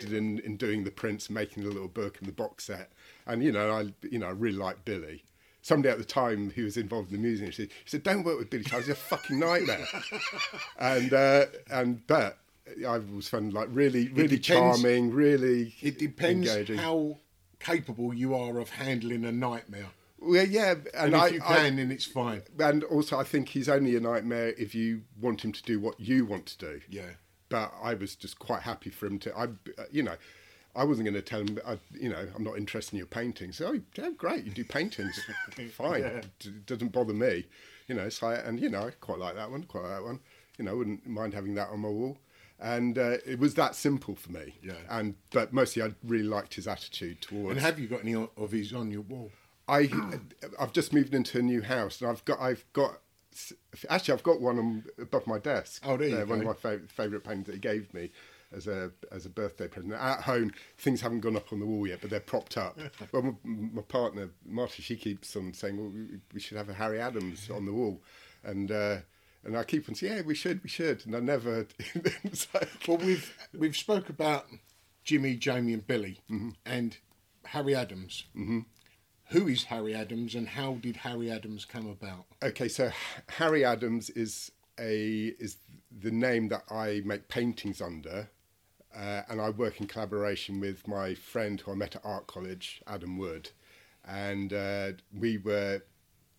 [0.00, 2.90] did in, in doing the prints, making the little book and the box set,
[3.26, 5.22] and you know, I you know, I really like Billy.
[5.64, 8.38] Somebody at the time who was involved in the music, said, he said "Don't work
[8.38, 8.88] with Billy Childish.
[8.88, 9.86] He's a fucking nightmare."
[10.78, 12.36] and uh, and but
[12.86, 15.74] I was found like really, really depends- charming, really.
[15.80, 16.76] It depends engaging.
[16.76, 17.16] how
[17.60, 19.86] capable you are of handling a nightmare.
[20.18, 22.42] Well, yeah, And and, if I, you I- can, then it's fine.
[22.58, 25.98] and also I think he's only a nightmare if you want him to do what
[25.98, 26.80] you want to do.
[26.90, 27.10] Yeah.
[27.48, 29.34] But I was just quite happy for him to.
[29.36, 29.48] I,
[29.90, 30.16] you know,
[30.76, 31.58] I wasn't going to tell him.
[31.66, 33.60] I, you know, I'm not interested in your paintings.
[33.60, 35.20] Oh, yeah, great, you do paintings,
[35.72, 36.02] fine.
[36.02, 37.46] It doesn't bother me.
[37.86, 39.64] You know, so I, and you know, I quite like that one.
[39.64, 40.20] Quite like that one.
[40.58, 42.18] You know, I wouldn't mind having that on my wall.
[42.60, 44.54] And uh, it was that simple for me.
[44.62, 44.74] Yeah.
[44.88, 47.50] And but mostly I really liked his attitude towards.
[47.50, 49.30] And have you got any of his on your wall?
[49.68, 49.90] I
[50.58, 53.00] I've just moved into a new house and I've got I've got
[53.90, 55.82] actually I've got one on, above my desk.
[55.84, 58.10] Oh, there you Uh, One of my favorite favourite paintings that he gave me
[58.54, 59.92] as a as a birthday present.
[59.92, 62.78] At home, things haven't gone up on the wall yet, but they're propped up.
[63.12, 65.92] well, my, my partner Marty, she keeps on saying, "Well,
[66.32, 68.02] we, should have a Harry Adams on the wall,"
[68.42, 68.70] and.
[68.70, 68.96] Uh,
[69.46, 71.04] and I keep on saying, yeah, we should, we should.
[71.04, 71.66] And I never.
[72.54, 74.46] like- Well, we've we've spoke about
[75.04, 76.48] Jimmy, Jamie, and Billy, Mm-hmm.
[76.64, 76.96] and
[77.44, 78.24] Harry Adams.
[78.34, 78.60] Mm-hmm.
[79.32, 82.24] Who is Harry Adams, and how did Harry Adams come about?
[82.42, 82.90] Okay, so
[83.28, 85.58] Harry Adams is a is
[86.00, 88.30] the name that I make paintings under,
[88.94, 92.82] uh, and I work in collaboration with my friend who I met at art college,
[92.86, 93.50] Adam Wood,
[94.06, 95.82] and uh, we were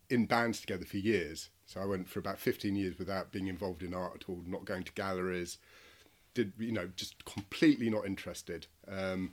[0.08, 1.50] in bands together for years.
[1.66, 4.64] So I went for about fifteen years without being involved in art at all, not
[4.64, 5.58] going to galleries,
[6.34, 8.66] did you know just completely not interested.
[8.88, 9.32] Um,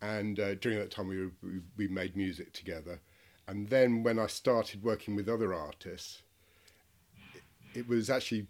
[0.00, 3.00] and uh, during that time, we, were, we we made music together.
[3.46, 6.22] And then when I started working with other artists,
[7.74, 8.46] it was actually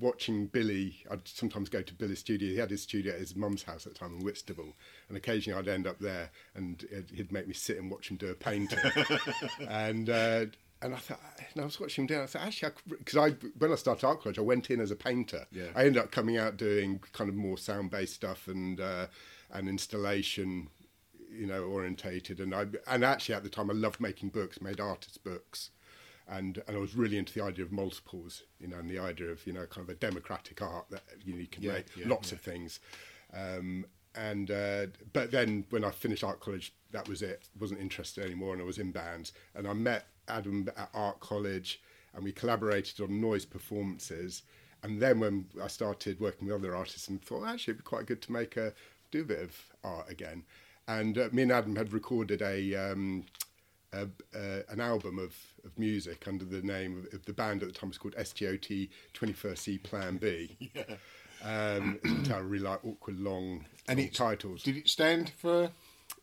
[0.00, 1.04] watching Billy.
[1.10, 2.48] I'd sometimes go to Billy's studio.
[2.50, 4.74] He had his studio at his mum's house at the time in Whitstable,
[5.08, 6.84] and occasionally I'd end up there, and
[7.14, 8.78] he'd- make me sit and watch him do a painting.
[9.68, 10.46] and uh,
[10.82, 11.20] and I thought,
[11.52, 12.14] and I was watching him do.
[12.14, 14.90] it, I thought, actually, because I, when I started art college, I went in as
[14.90, 15.46] a painter.
[15.52, 15.66] Yeah.
[15.76, 19.06] I ended up coming out doing kind of more sound based stuff and uh,
[19.52, 20.68] and installation.
[21.32, 24.80] You know, orientated, and I and actually at the time I loved making books, made
[24.80, 25.70] artist books,
[26.30, 29.28] and and I was really into the idea of multiples, you know, and the idea
[29.28, 31.96] of you know kind of a democratic art that you, know, you can Yeah, make
[31.96, 32.80] yeah, lots of things.
[33.34, 37.48] Um, and uh, but then when I finished art college, that was it.
[37.58, 39.32] wasn't interested anymore, and I was in bands.
[39.54, 41.80] And I met Adam at art college,
[42.14, 44.42] and we collaborated on noise performances.
[44.82, 48.06] And then when I started working with other artists, and thought actually it'd be quite
[48.06, 48.72] good to make a
[49.10, 50.44] do a bit of art again.
[50.86, 52.74] And uh, me and Adam had recorded a.
[52.76, 53.24] Um,
[53.92, 54.02] a,
[54.34, 55.34] uh, an album of,
[55.64, 58.88] of music under the name of, of the band at the time was called STOT
[59.14, 60.56] 21st C Plan B.
[60.74, 60.82] yeah.
[61.42, 64.62] Um, it's a really like awkward long, And long it- titles.
[64.62, 65.70] Did it stand for?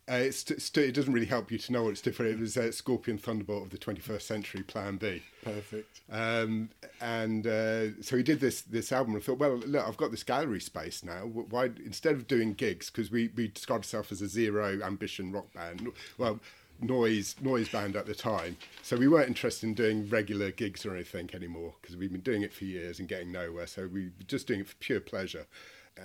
[0.09, 2.31] Uh, it's, st- it doesn't really help you to know what it's different.
[2.33, 5.21] It was uh, Scorpion Thunderbolt of the 21st Century Plan B.
[5.43, 5.99] Perfect.
[6.09, 6.69] Um,
[7.01, 10.23] and uh, so he did this this album and thought, well, look, I've got this
[10.23, 11.21] gallery space now.
[11.23, 15.51] Why instead of doing gigs because we we described ourselves as a zero ambition rock
[15.53, 16.39] band, well,
[16.79, 18.57] noise noise band at the time.
[18.81, 22.41] So we weren't interested in doing regular gigs or anything anymore because we've been doing
[22.41, 23.67] it for years and getting nowhere.
[23.67, 25.47] So we were just doing it for pure pleasure.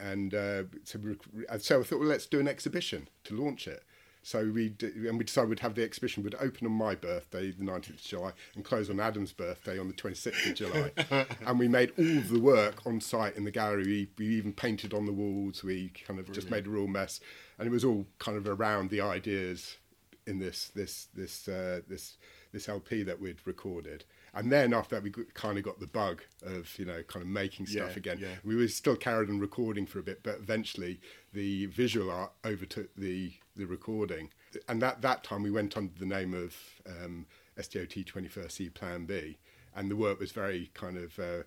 [0.00, 1.16] And uh, so, we,
[1.58, 3.82] so I thought, well, let's do an exhibition to launch it.
[4.24, 7.64] So we and we decided we'd have the exhibition would open on my birthday, the
[7.64, 11.26] 19th of July, and close on Adam's birthday on the 26th of July.
[11.46, 13.84] and we made all of the work on site in the gallery.
[13.84, 15.64] We, we even painted on the walls.
[15.64, 17.18] We kind of just made a real mess,
[17.58, 19.78] and it was all kind of around the ideas
[20.26, 22.16] in this this this uh, this
[22.52, 24.04] this LP that we'd recorded.
[24.34, 27.28] And then after that, we kind of got the bug of you know kind of
[27.28, 28.18] making stuff Yeah, again.
[28.20, 28.34] yeah.
[28.44, 31.00] We were still carried on recording for a bit, but eventually
[31.32, 34.30] the visual art overtook the the recording.
[34.68, 36.54] And that that time we went under the name of
[36.86, 37.26] um,
[37.60, 39.38] STOT 21st C Plan B,
[39.74, 41.42] and the work was very kind of uh,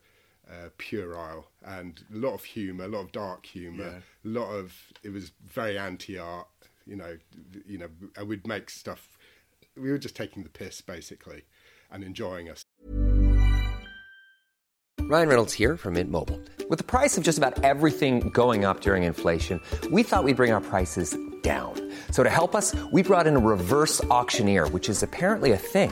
[0.48, 3.84] uh, puerile and a lot of humour, a lot of dark humour,
[4.24, 4.30] Yeah.
[4.32, 6.48] a lot of it was very anti-art.
[6.86, 7.18] You know,
[7.66, 9.18] you know, I would make stuff.
[9.76, 11.44] We were just taking the piss basically
[11.92, 12.64] and enjoying us.
[15.08, 16.42] Ryan Reynolds here from Mint Mobile.
[16.68, 20.52] With the price of just about everything going up during inflation, we thought we'd bring
[20.52, 21.76] our prices down.
[22.10, 25.92] So to help us, we brought in a reverse auctioneer, which is apparently a thing.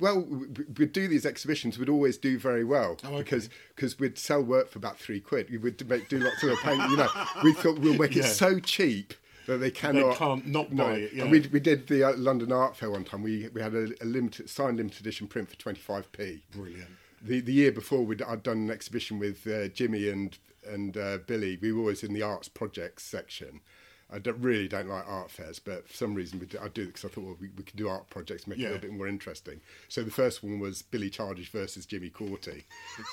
[0.00, 1.78] Well, we'd do these exhibitions.
[1.78, 3.18] We'd always do very well Oh, okay.
[3.22, 5.50] because because we'd sell work for about three quid.
[5.50, 6.82] We would make, do lots of the paint.
[6.90, 7.08] You know,
[7.42, 9.14] we thought we'll make it so cheap
[9.46, 11.22] that they cannot can't not buy it, yeah.
[11.22, 13.22] And we we did the uh, London Art Fair one time.
[13.22, 16.42] We we had a, a limited signed limited edition print for twenty five p.
[16.52, 16.88] Brilliant.
[17.22, 21.18] The the year before we'd I'd done an exhibition with uh, Jimmy and and uh,
[21.26, 21.58] Billy.
[21.60, 23.60] We were always in the arts projects section.
[24.14, 26.82] I don't, really don't like art fairs, but for some reason we do, I do
[26.82, 28.80] it because I thought well we, we could do art projects, make it a little
[28.80, 29.60] bit more interesting.
[29.88, 32.62] So the first one was Billy Childish versus Jimmy Cauty.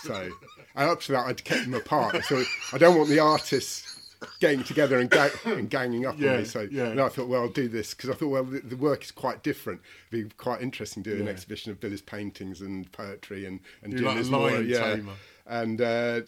[0.03, 0.29] So
[0.75, 2.23] and up to that I'd kept them apart.
[2.25, 3.97] So I don't want the artists
[4.39, 6.45] getting together and, ga- and ganging up Yeah, on me.
[6.45, 6.87] So yeah.
[6.89, 9.11] and I thought, well, I'll do this because I thought, well, the, the work is
[9.11, 9.81] quite different.
[10.11, 14.01] It'd be quite interesting doing an exhibition of Billy's paintings and poetry and and You're
[14.01, 14.95] doing like this more, yeah.
[14.95, 15.13] tamer.
[15.47, 16.21] And uh,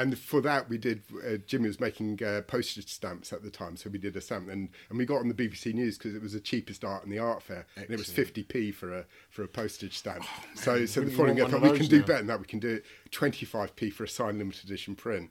[0.00, 1.02] and for that we did.
[1.26, 4.48] Uh, Jimmy was making uh, postage stamps at the time, so we did a stamp
[4.48, 7.10] and and we got on the BBC News because it was the cheapest art in
[7.10, 10.24] the art fair, and it was fifty p for a for a postage stamp.
[10.54, 12.06] so so the following thought we can do now?
[12.06, 12.40] better than that.
[12.40, 15.30] We can do it twenty five p for a signed limited edition print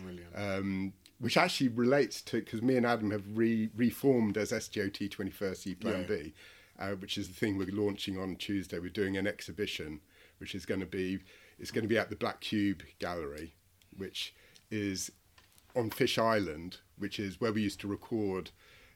[0.00, 0.30] Brilliant.
[0.36, 5.66] um, which actually relates to because me and Adam have re- reformed as STOT 21st
[5.66, 6.16] E Plan Yeah.
[6.16, 6.34] B,
[6.78, 8.78] uh, which is the thing we're launching on Tuesday.
[8.78, 10.00] We're doing an exhibition,
[10.38, 11.18] which is going to be
[11.58, 13.52] it's going to be at the Black Cube Gallery,
[13.98, 14.34] which
[14.70, 15.10] is
[15.76, 18.50] on Fish Island, which is where we used to record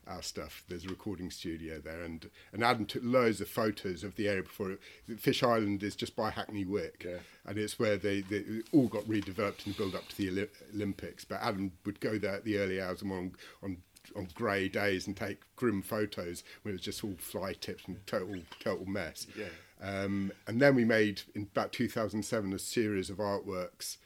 [0.06, 0.64] our stuff.
[0.68, 4.42] There's a recording studio there, and and Adam took loads of photos of the area
[4.42, 4.72] before.
[4.72, 4.80] It,
[5.20, 7.04] Fish Island is just by Hackney Wick,
[7.46, 10.48] and it's where they, they all got redeveloped in the build up to the Oli-
[10.74, 11.24] Olympics.
[11.24, 13.76] But Adam would go there at the early hours and on on
[14.16, 18.04] on grey days and take grim photos when it was just all fly tips and
[18.06, 19.26] total total mess.
[19.38, 19.46] Yeah.
[19.80, 23.96] Um, and then we made in about 2007 a series of artworks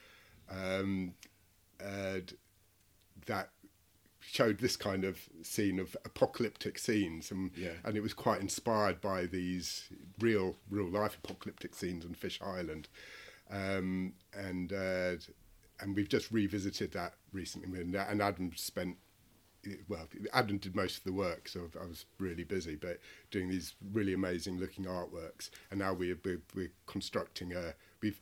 [0.49, 1.13] um,
[1.83, 2.19] uh,
[3.25, 3.49] that
[4.19, 7.73] showed this kind of scene of apocalyptic scenes and Yeah.
[7.85, 9.87] and it was quite inspired by these
[10.19, 12.89] real real life apocalyptic scenes on Fish Island
[13.49, 15.15] um, and uh,
[15.79, 18.97] and we've just revisited that recently and, and Adam spent
[19.87, 22.99] well, Adam did most of the work, so I was really busy, but
[23.31, 25.49] doing these really amazing looking artworks.
[25.71, 28.19] And now we're, we're, we're constructing a, we've,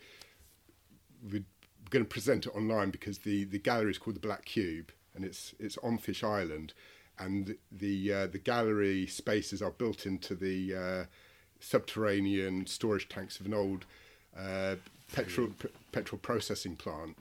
[1.32, 1.44] we're
[1.90, 5.24] going to present it online because the, the gallery is called the Black Cube and
[5.24, 6.74] it's, it's on Fish Island.
[7.18, 11.06] And the, uh, the gallery spaces are built into the uh,
[11.60, 13.86] subterranean storage tanks of an old
[14.38, 14.76] uh,
[15.14, 17.18] petrol, p- petrol processing plant.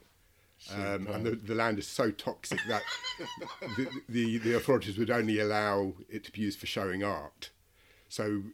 [0.73, 2.83] Um, and the, the land is so toxic that
[3.77, 7.51] the, the the authorities would only allow it to be used for showing art.
[8.09, 8.45] So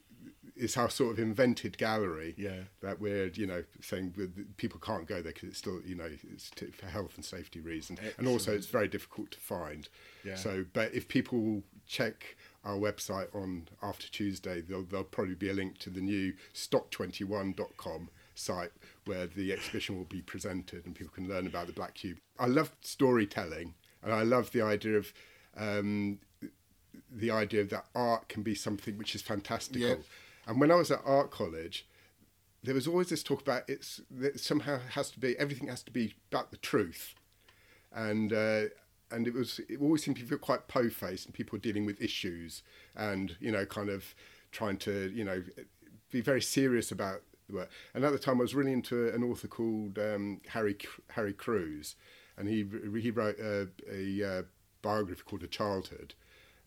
[0.60, 2.60] it's our sort of invented gallery Yeah.
[2.80, 4.14] that we're you know saying
[4.56, 7.60] people can't go there because it's still you know it's to, for health and safety
[7.60, 9.88] reasons, and also it's very difficult to find.
[10.24, 10.36] Yeah.
[10.36, 15.54] So, but if people check our website on after Tuesday, there'll, there'll probably be a
[15.54, 18.70] link to the new stock21.com site
[19.04, 22.18] where the exhibition will be presented and people can learn about the Black Cube.
[22.38, 25.12] I love storytelling and I love the idea of
[25.56, 26.18] um,
[27.10, 29.80] the idea that art can be something which is fantastical.
[29.88, 29.94] Yeah.
[30.50, 31.86] And when I was at art college,
[32.64, 35.92] there was always this talk about it's that somehow has to be everything has to
[35.92, 37.14] be about the truth,
[37.92, 38.62] and uh,
[39.12, 42.64] and it was it always seemed be quite po faced and people dealing with issues
[42.96, 44.12] and you know kind of
[44.50, 45.44] trying to you know
[46.10, 47.70] be very serious about the work.
[47.94, 50.76] And at the time, I was really into an author called um, Harry
[51.10, 51.94] Harry Crews,
[52.36, 52.66] and he
[53.00, 54.42] he wrote a, a uh,
[54.82, 56.14] biography called A Childhood,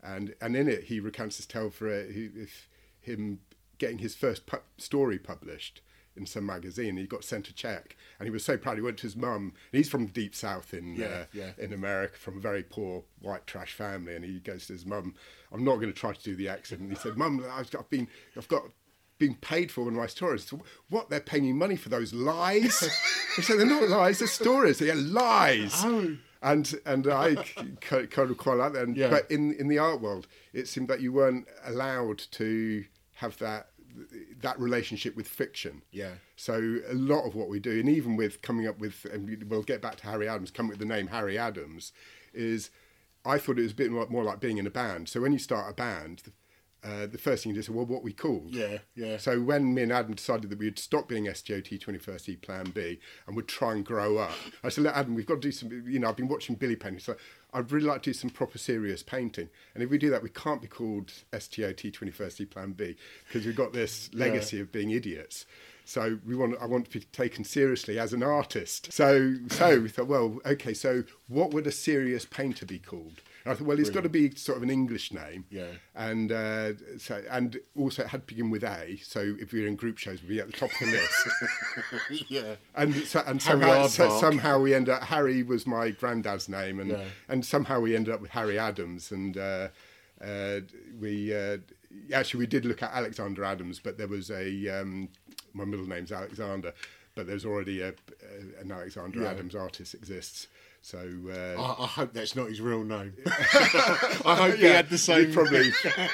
[0.02, 2.70] and and in it he recounts his tale for uh, he, if
[3.02, 3.40] him
[3.78, 5.80] getting his first pu- story published
[6.16, 6.96] in some magazine.
[6.96, 8.76] He got sent a check, and he was so proud.
[8.76, 9.52] He went to his mum.
[9.72, 11.50] He's from the deep south in Yeah, uh, yeah.
[11.58, 15.14] in America, from a very poor white trash family, and he goes to his mum.
[15.52, 16.82] I'm not going to try to do the accent.
[16.82, 18.62] And he said, "Mum, I've got, I've been, I've got."
[19.16, 20.44] Been paid for one of my stories.
[20.44, 20.60] So
[20.90, 21.08] what?
[21.08, 22.80] They're paying you money for those lies?
[23.36, 24.18] he said, "They're not lies.
[24.18, 24.80] They're stories.
[24.80, 26.16] They're lies." Oh.
[26.42, 27.36] And and I
[27.80, 28.82] kind of quite like that.
[28.82, 29.10] And, Yeah.
[29.10, 32.84] But in in the art world, it seemed that you weren't allowed to
[33.14, 33.68] have that
[34.40, 35.82] that relationship with fiction.
[35.92, 36.14] Yeah.
[36.36, 39.36] So a lot of what we do, and even with coming up with, and we-
[39.36, 41.92] we'll get back to Harry Adams, coming up with the name Harry Adams,
[42.32, 42.70] is
[43.24, 45.08] I thought it was a bit more like being in a band.
[45.08, 46.24] So when you start a band,
[46.84, 48.54] uh, the first thing you do is, well, what we called?
[48.54, 49.16] Yeah, yeah.
[49.16, 53.00] So when me and Adam decided that we'd stop being SGOT 21st E Plan B
[53.26, 55.84] and would try and grow up, I said, look, Adam, we've got to do some,
[55.86, 57.16] you know, I've been watching Billy painting, so
[57.54, 59.48] I'd really like to do some proper serious painting.
[59.74, 63.46] And if we do that, we can't be called SGOT 21st E Plan B because
[63.46, 65.46] we've got this legacy of being idiots.
[65.86, 68.92] So we want, I want to be taken seriously as an artist.
[68.92, 73.20] So, so we thought, well, okay, so what would a serious painter be called?
[73.44, 75.66] And I thought, well, it's got to be sort of an English name Yeah.
[75.94, 78.98] and uh, so and also it had to begin with A.
[79.02, 82.24] So if we were in group shows, we'd be at the top of the list.
[82.30, 82.54] yeah.
[82.74, 85.02] and so, and somehow, so, somehow we end up.
[85.04, 87.04] Harry was my granddad's name, and Yeah.
[87.28, 89.68] and somehow we ended up with Harry Adams, and uh,
[90.24, 90.60] uh,
[90.98, 91.58] we uh,
[92.14, 95.10] actually we did look at Alexander Adams, but there was a um,
[95.52, 96.72] my middle name's Alexander,
[97.14, 99.30] but there's already a, a an Alexander Yeah.
[99.32, 100.48] Adams artist exists.
[100.84, 103.14] So uh, I, I hope that's not his real name.
[103.26, 105.32] I hope he had the same.
[105.32, 105.70] probably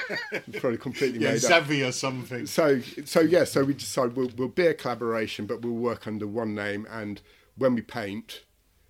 [0.61, 1.65] probably completely yeah, made up.
[1.65, 2.45] Xavier something.
[2.45, 6.25] So, so yeah, so we decided we'll, we'll be a collaboration, but we'll work under
[6.25, 6.87] one name.
[6.89, 7.21] And
[7.57, 8.45] when we paint,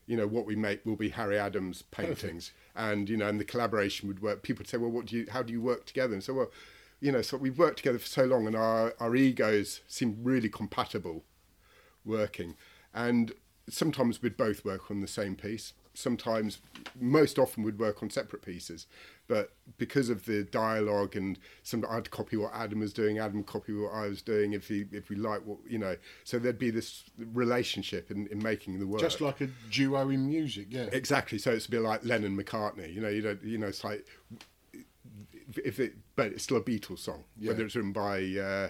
[0.05, 2.51] you know, what we make will be Harry Adams paintings.
[2.75, 4.43] And you know, and the collaboration would work.
[4.43, 5.25] People would say, well, what do you?
[5.31, 6.13] How do you work together?
[6.13, 6.51] And so, well,
[6.99, 10.47] you know, so we've worked together for so long, and our our egos seem really
[10.47, 11.23] compatible,
[12.05, 12.55] working.
[12.93, 13.33] And
[13.71, 15.73] sometimes we'd both work on the same piece.
[15.93, 16.59] Sometimes,
[16.99, 18.85] most often, we'd work on separate pieces.
[19.27, 23.45] But because of the dialogue and some, I'd copy what Adam was doing, Adam would
[23.45, 24.53] copy what I was doing.
[24.53, 27.03] If he, if we like what you know, so there'd be this
[27.33, 29.01] relationship in, in making the work.
[29.01, 30.87] Just like a duo in music, yeah.
[30.91, 31.37] Exactly.
[31.37, 32.93] So it's a bit like Lennon McCartney.
[32.93, 33.43] You know, you don't.
[33.43, 34.05] You know, it's like
[35.57, 37.49] if it, but it's still a Beatles song, yeah.
[37.49, 38.69] whether it's written by uh,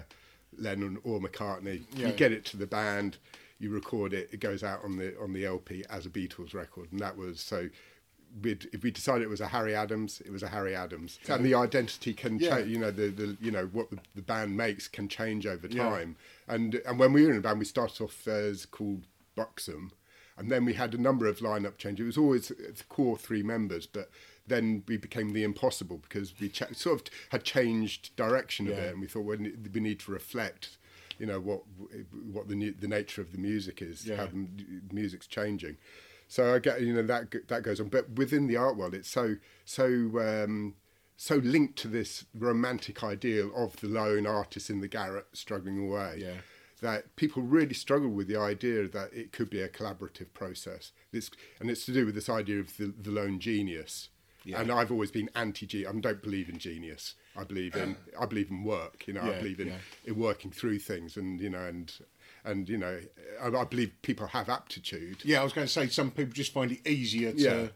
[0.58, 1.82] Lennon or McCartney.
[1.94, 2.08] Yeah.
[2.08, 3.18] You get it to the band,
[3.62, 6.90] you record it, it goes out on the on the LP as a Beatles record,
[6.92, 7.68] and that was so.
[8.42, 11.44] We'd, if we decided it was a Harry Adams, it was a Harry Adams, and
[11.44, 12.56] the identity can Yeah.
[12.56, 12.70] change.
[12.70, 15.82] You know, the, the you know what the, the band makes can change over Yeah.
[15.90, 16.16] time.
[16.48, 19.92] And and when we were in a band, we started off as called Buxom,
[20.38, 22.04] and then we had a number of lineup changes.
[22.04, 24.10] It was always uh, the core three members, but
[24.46, 28.76] then we became the Impossible because we cha- sort of had changed direction a Yeah.
[28.76, 30.78] bit, and we thought well, we need to reflect,
[31.22, 31.62] you know, what
[32.36, 34.16] what the new, the nature of the music is, Yeah.
[34.16, 34.46] how the
[34.92, 35.76] music's changing.
[36.26, 39.08] So I get you know that that goes on, but within the art world, it's
[39.08, 39.84] so so.
[40.18, 40.74] Um,
[41.14, 46.16] so linked to this romantic ideal of the lone artist in the garret struggling away
[46.18, 46.38] Yeah.
[46.80, 50.90] that people really struggle with the idea that it could be a collaborative process.
[51.12, 51.30] This,
[51.60, 54.08] and it's to do with this idea of the, the lone genius.
[54.52, 55.88] And I've always been anti-genius.
[55.94, 57.14] I don't believe in genius.
[57.36, 59.06] I believe in I believe in work.
[59.06, 59.76] You know, I believe in, yeah.
[60.04, 61.92] in working through things, and you know, and
[62.44, 63.00] and you know,
[63.42, 65.24] I, I believe people have aptitude.
[65.24, 67.66] Yeah, I was going to say some people just find it easier to Yeah,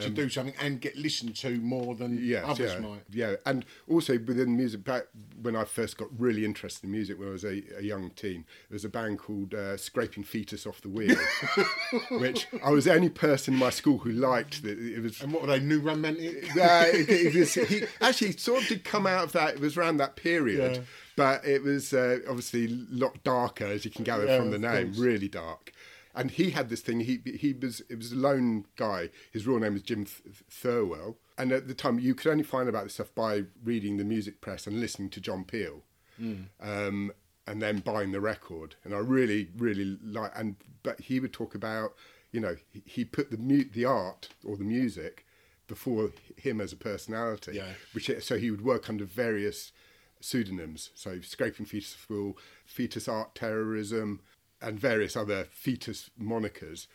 [0.00, 3.02] to do something and get listened to more than Yes, others yeah, might.
[3.12, 4.82] yeah, and also within music.
[4.84, 5.04] Back
[5.40, 8.44] when I first got really interested in music, when I was a, a young teen,
[8.68, 11.16] there was a band called uh, Scraping Foetus Off the Wheel,
[12.18, 14.62] which I was the only person in my school who liked.
[14.62, 15.60] That it was And what were they?
[15.60, 16.48] New romantic?
[16.56, 19.54] yeah, it, it was, he actually sort of did come out of that.
[19.54, 20.82] It was around that period, Yeah.
[21.16, 24.58] but it was uh, obviously a lot darker, as you can gather Yeah, from the
[24.58, 24.98] name, course.
[24.98, 25.72] really dark.
[26.16, 27.00] And he had this thing.
[27.00, 29.10] He he was it was a lone guy.
[29.30, 31.16] His real name was Jim Th- Thirlwell.
[31.38, 34.40] And at the time, you could only find about this stuff by reading the music
[34.40, 35.82] press and listening to John Peel,
[36.60, 37.12] um,
[37.46, 38.76] and then buying the record.
[38.82, 40.32] And I really, really like.
[40.34, 41.94] And but he would talk about,
[42.32, 45.26] you know, he, he put the mu- the art or the music
[45.66, 47.52] before him as a personality.
[47.56, 47.72] Yeah.
[47.92, 49.72] Which so he would work under various
[50.20, 50.90] pseudonyms.
[50.94, 54.20] So scraping fetus fool, fetus art terrorism,
[54.60, 56.86] and various other fetus monikers.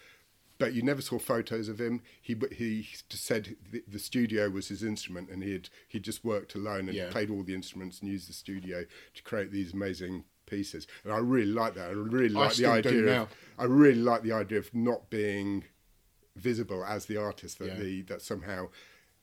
[0.58, 2.02] But you never saw photos of him.
[2.22, 6.54] He he said the, the studio was his instrument, and he had he just worked
[6.54, 7.10] alone and Yeah.
[7.10, 10.86] played all the instruments and used the studio to create these amazing pieces.
[11.04, 11.90] And I really like that.
[11.90, 13.22] I really like the idea.
[13.24, 15.64] Of, I really like the idea of not being
[16.36, 17.76] visible as the artist that Yeah.
[17.80, 18.70] the that somehow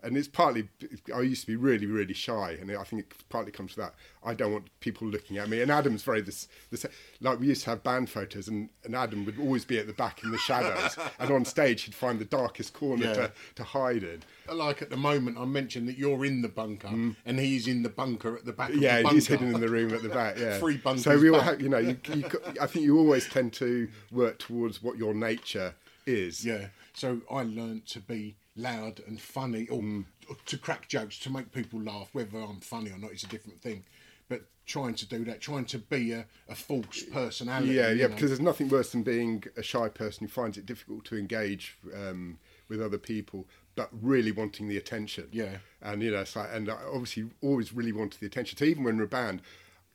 [0.03, 0.68] and it's partly
[1.14, 3.94] I used to be really really shy, and I think it partly comes to that.
[4.24, 5.62] I don't want people looking at me.
[5.62, 6.84] And Adam's very this, this
[7.20, 9.92] like we used to have band photos, and, and Adam would always be at the
[9.92, 13.12] back in the shadows, and on stage he'd find the darkest corner Yeah.
[13.14, 14.22] to, to hide in.
[14.53, 17.88] Like at the moment, I mentioned that you're in the bunker and he's in the
[17.88, 18.70] bunker at the back.
[18.70, 18.80] of Mm.
[18.82, 20.38] Yeah, the he's hidden in the room at the back.
[20.38, 22.24] Yeah, Three bunkers So we all, have, you know, you, you,
[22.61, 25.74] I think you always tend to work towards what your nature
[26.07, 26.44] is.
[26.44, 26.68] Yeah.
[26.94, 30.04] So I learned to be loud and funny, or Mm.
[30.46, 32.11] to crack jokes, to make people laugh.
[32.12, 33.84] Whether I'm funny or not is a different thing.
[34.28, 37.72] But trying to do that, trying to be a, a false personality.
[37.72, 38.14] Yeah, yeah, know.
[38.14, 41.78] because there's nothing worse than being a shy person who finds it difficult to engage
[41.94, 42.38] um,
[42.68, 45.28] with other people, but really wanting the attention.
[45.32, 45.59] Yeah.
[45.80, 48.59] and you know, so, like, and I obviously always really wanted the attention.
[48.59, 49.40] So even when we we're a band,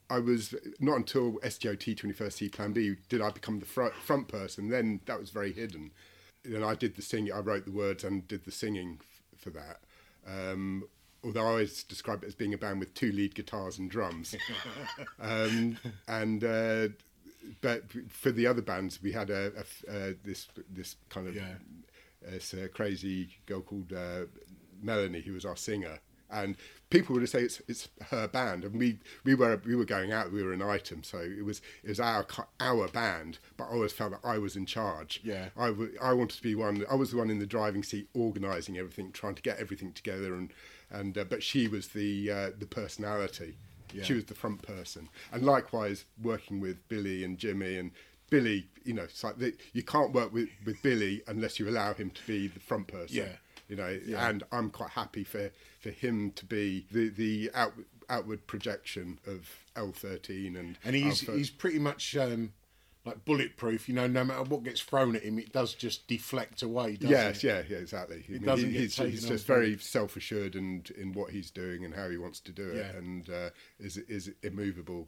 [0.10, 4.28] I was not until STOT 21st C Plan B did I become the front, front
[4.28, 4.70] person.
[4.70, 5.92] Then that was very hidden.
[6.46, 7.32] And I did the singing.
[7.34, 9.80] I wrote the words and did the singing f- for that.
[10.28, 10.84] Um,
[11.24, 14.36] although I always describe it as being a band with two lead guitars and drums.
[15.20, 15.78] um,
[16.08, 16.88] and uh,
[17.62, 21.36] but for the other bands, we had a, a f- uh, this this kind of
[21.36, 21.56] Yeah.
[22.22, 24.26] this uh, crazy girl called uh,
[24.82, 26.00] Melanie, who was our singer.
[26.30, 26.56] And
[26.94, 30.32] people would say it's it's her band, and we, we were we were going out,
[30.32, 32.26] we were an item, so it was it was our
[32.60, 33.40] our band.
[33.58, 35.20] But I always felt that I was in charge.
[35.24, 35.50] Yeah.
[35.58, 36.86] I, w- I wanted to be one.
[36.90, 40.36] I was the one in the driving seat, organising everything, trying to get everything together,
[40.36, 40.54] and
[40.92, 43.58] and uh, but she was the uh, the personality.
[43.92, 44.04] Yeah.
[44.04, 47.92] She was the front person, and likewise working with Billy and Jimmy and
[48.30, 48.68] Billy.
[48.86, 52.12] You know, it's like the, you can't work with with Billy unless you allow him
[52.12, 53.18] to be the front person.
[53.18, 53.34] Yeah.
[53.74, 57.74] You know, and I'm quite happy for for him to be the the out,
[58.10, 61.38] outward projection of L13 and and he's Alpha.
[61.38, 62.54] he's pretty much um,
[63.06, 63.90] like bulletproof.
[63.90, 66.96] You know, no matter what gets thrown at him, it does just deflect away.
[66.96, 67.48] Doesn't Yes, it?
[67.48, 68.24] yeah, yeah, exactly.
[68.28, 71.84] I mean, doesn't he- he's, he's just very self assured and in what he's doing
[71.86, 72.98] and how he wants to do it, Yeah.
[72.98, 73.50] and uh,
[73.80, 75.08] is is immovable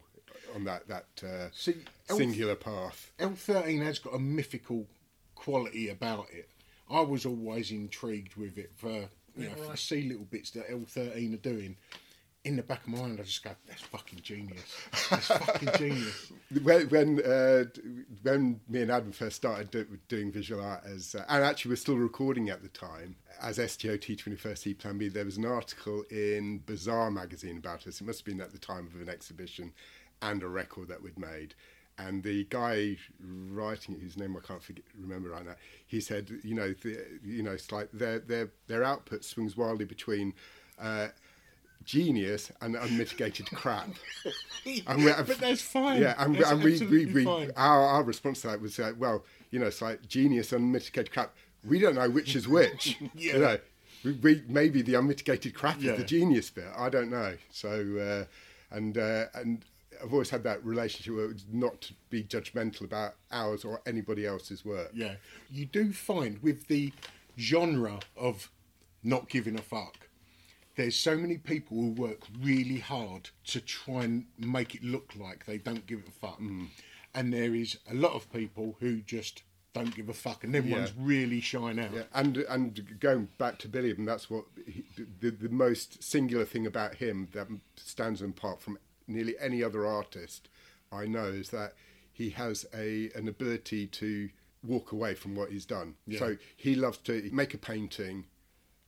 [0.54, 1.76] on that that uh, See,
[2.10, 3.10] Elf- singular path.
[3.18, 4.86] L13 has got a mythical
[5.34, 6.48] quality about it.
[6.90, 10.70] I was always intrigued with it for, you know, if I see little bits that
[10.70, 11.76] L13 are doing,
[12.46, 14.62] in the back of my mind, I just go, that's fucking genius.
[15.10, 16.32] That's fucking genius.
[16.62, 17.64] When when, uh,
[18.22, 21.76] when me and Adam first started do, doing visual art as, uh, and actually we're
[21.76, 26.04] still recording at the time as STOT 21st C Plan B, there was an article
[26.08, 28.00] in Bazaar magazine about us.
[28.00, 29.72] It must have been at the time of an exhibition
[30.22, 31.54] and a record that we'd made.
[31.98, 35.54] And the guy writing it, whose name I can't forget, remember right now,
[35.86, 39.84] he said, you know, the, you know, it's like their their their output swings wildly
[39.86, 40.34] between.
[40.78, 41.08] Uh,
[41.84, 43.88] Genius and unmitigated crap.
[44.88, 46.02] And we- but that's fine.
[46.02, 49.60] Yeah, and, and we, we, we our, our response to that was like, well, you
[49.60, 51.32] know, it's like genius unmitigated crap.
[51.64, 52.98] We don't know which is which.
[53.14, 53.32] Yeah.
[53.34, 53.58] You know,
[54.04, 55.92] we, we maybe the unmitigated crap Yeah.
[55.92, 56.64] is the genius bit.
[56.76, 57.36] I don't know.
[57.52, 59.64] So, uh, and uh, and
[60.02, 64.26] I've always had that relationship where it's not to be judgmental about ours or anybody
[64.26, 64.90] else's work.
[64.94, 65.16] Yeah.
[65.50, 66.92] You do find with the
[67.38, 68.50] genre of
[69.02, 70.08] not giving a fuck,
[70.76, 75.46] there's so many people who work really hard to try and make it look like
[75.46, 76.40] they don't give a fuck.
[76.40, 76.68] Mm.
[77.14, 79.42] And there is a lot of people who just
[79.72, 80.78] don't give a fuck, and them Yeah.
[80.78, 81.92] ones really shine out.
[81.92, 84.84] Yeah, and and going back to Billy, and that's what he,
[85.20, 89.86] the the most singular thing about him that stands him apart from nearly any other
[89.86, 90.48] artist
[90.92, 91.74] I know is that
[92.12, 94.30] he has a an ability to
[94.62, 95.94] walk away from what he's done.
[96.18, 98.26] So he loves to make a painting,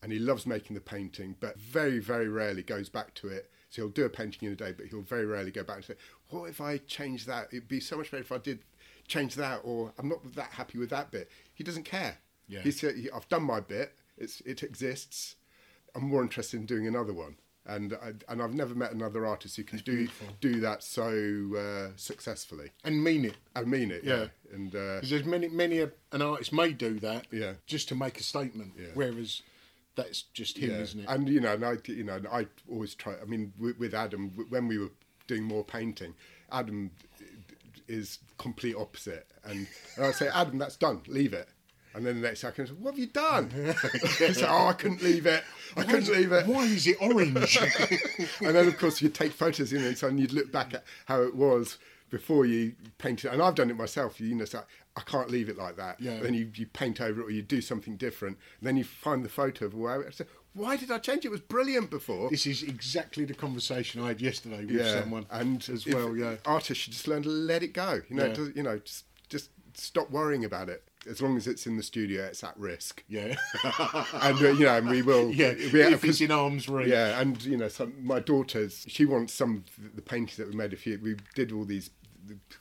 [0.02, 3.50] and he loves making the painting, but very very rarely goes back to it.
[3.70, 5.84] So he'll do a painting in a day, but he'll very rarely go back and
[5.84, 5.94] say,
[6.30, 7.48] "What if I change that?
[7.52, 8.60] It'd be so much better if I did."
[9.08, 11.28] change that or I'm not that happy with that bit.
[11.54, 12.18] He doesn't care.
[12.46, 12.60] Yeah.
[12.60, 13.96] Uh, he said, "I've done my bit.
[14.16, 15.34] It's it exists.
[15.94, 17.36] I'm more interested in doing another one."
[17.68, 20.28] And I, and I've never met another artist who can do beautiful.
[20.40, 21.10] do that so
[21.56, 22.70] uh, successfully.
[22.82, 23.36] And mean it.
[23.54, 24.02] I mean it.
[24.04, 24.16] Yeah.
[24.16, 24.26] Yeah.
[24.54, 27.52] And uh, there's many, many a, an artist may do that Yeah.
[27.66, 28.86] just to make a statement, Yeah.
[28.94, 29.42] whereas
[29.96, 30.78] that's just him, yeah.
[30.78, 31.06] isn't it?
[31.08, 33.14] And you know, and I you know, and I always try.
[33.20, 34.90] I mean, with, with Adam, when we were
[35.26, 36.14] doing more painting,
[36.50, 36.90] Adam
[37.86, 39.66] is complete opposite, and,
[39.96, 41.00] and I say, Adam, that's done.
[41.06, 41.48] Leave it.
[41.98, 43.50] And then the next second, say, what have you done?
[44.18, 45.42] He said, oh, I couldn't leave it.
[45.76, 46.46] I couldn't leave it.
[46.46, 47.58] Why is it orange?
[48.40, 51.22] and then, of course, you'd take photos in it, and you'd look back at how
[51.22, 51.76] it was
[52.08, 53.32] before you painted.
[53.32, 54.20] And I've done it myself.
[54.20, 54.62] You know, so
[54.96, 56.00] I can't leave it like that.
[56.00, 56.20] Yeah.
[56.20, 58.38] Then you, you paint over it, or you do something different.
[58.60, 60.24] And then you find the photo of where I say,
[60.54, 61.28] why did I change it?
[61.28, 62.30] It was brilliant before.
[62.30, 66.16] this is exactly the conversation I had yesterday with someone and as well.
[66.16, 68.02] Yeah, artists should just learn to let it go.
[68.08, 68.34] You know, Yeah.
[68.34, 70.82] to- you know, just just stop worrying about it.
[71.08, 73.04] As long as it's in the studio, it's at risk.
[73.08, 73.36] Yeah.
[73.64, 75.30] and uh, you know, and we will.
[75.30, 76.88] Yeah, we, if it's in arm's reach.
[76.88, 80.56] Yeah, and you know, some, my daughter's she wants some of the paintings that we
[80.56, 80.72] made.
[80.72, 81.90] A few, we did all these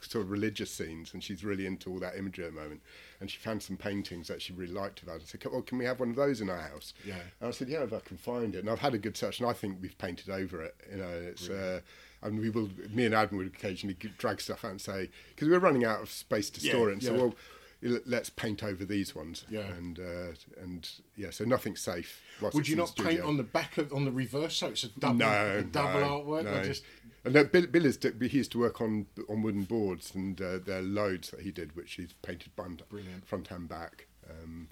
[0.01, 2.81] sort of religious scenes, and she's really into all that imagery at the moment.
[3.19, 5.21] And she found some paintings that she really liked of ours.
[5.23, 7.15] I said, "Well, can we have one of those in our house?" Yeah.
[7.39, 9.39] And I said, "Yeah, if I can find it." And I've had a good search,
[9.39, 10.75] and I think we've painted over it.
[10.91, 11.49] You know, it's.
[11.49, 11.81] Uh,
[12.23, 12.69] and we will.
[12.91, 16.09] Me and Adam would occasionally drag stuff out and say because we're running out of
[16.09, 16.93] space to Yeah, store it.
[16.93, 17.09] And yeah.
[17.09, 17.35] So well,
[17.81, 19.45] let's paint over these ones.
[19.49, 19.61] Yeah.
[19.61, 22.21] And uh, and yeah, so nothing's safe.
[22.53, 25.15] Would you not paint on the back of on the reverse so it's a double
[25.15, 26.43] no, a double no, artwork?
[26.45, 26.63] No.
[26.63, 26.83] Just
[27.23, 30.59] And no, Bill, Bill is, he used to work on on wooden boards, and uh,
[30.65, 33.27] there are loads that he did, which he's painted front, Brilliant.
[33.27, 34.07] front and back.
[34.29, 34.69] Um,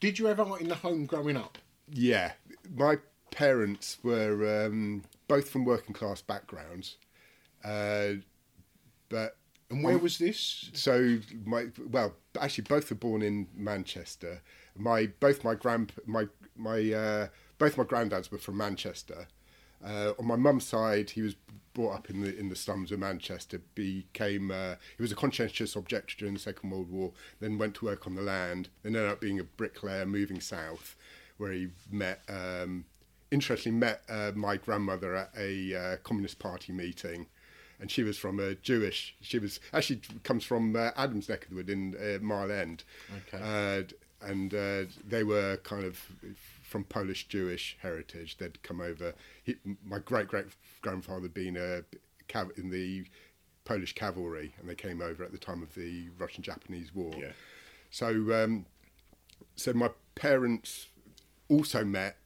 [0.00, 1.58] Did you ever art in the home growing up?
[1.90, 2.32] yeah,
[2.74, 2.96] my
[3.30, 6.96] parents were um, both from working class backgrounds,
[7.64, 8.14] uh,
[9.08, 9.36] but
[9.70, 10.70] And where was this?
[10.72, 14.42] so my well actually both were born in Manchester.
[14.76, 16.26] My both my grand my
[16.56, 17.28] my uh,
[17.58, 19.28] both my granddads were from Manchester.
[19.84, 21.36] Uh, on my mum's side, he was
[21.74, 23.60] brought up in the in the slums of Manchester.
[23.74, 27.12] Became uh, he was a conscientious objector during the Second World War.
[27.40, 28.68] Then went to work on the land.
[28.82, 30.96] Then ended up being a bricklayer, moving south,
[31.36, 32.22] where he met.
[32.28, 32.86] Um,
[33.30, 37.26] interestingly, met uh, my grandmother at a uh, Communist Party meeting
[37.80, 39.14] and she was from a Jewish.
[39.20, 42.84] She was actually comes from uh, Adam's neck of the wood in uh, Mile End.
[43.28, 43.42] Okay.
[43.42, 43.82] Uh,
[44.26, 46.00] and uh, they were kind of
[46.62, 48.38] from Polish Jewish heritage.
[48.38, 49.14] They'd come over.
[49.44, 50.46] He, my great great
[50.82, 51.82] grandfather had been a
[52.28, 53.06] cav- in the
[53.64, 57.12] Polish cavalry, and they came over at the time of the Russian Japanese War.
[57.16, 57.32] Yeah.
[57.90, 58.08] So
[58.42, 58.66] um,
[59.54, 60.88] so my parents
[61.48, 62.16] also met.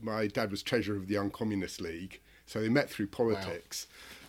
[0.00, 3.86] My dad was treasurer of the Young Communist League, so they met through politics.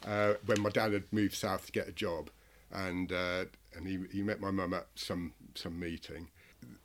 [0.07, 2.29] Uh, when my dad had moved south to get a job,
[2.71, 3.45] and uh,
[3.75, 6.29] and he, he met my mum at some some meeting.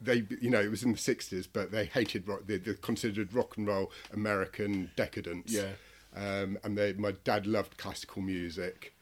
[0.00, 2.42] They, you know, it was in the sixties, but they hated rock.
[2.46, 5.52] They, they considered rock and roll American decadence.
[5.52, 5.72] Yeah.
[6.16, 8.94] Um, and they, my dad loved classical music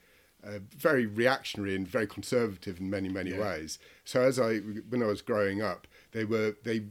[0.45, 3.39] uh, very reactionary and very conservative in many many Yeah.
[3.39, 3.79] ways.
[4.03, 6.85] So as I when I was growing up, they were they,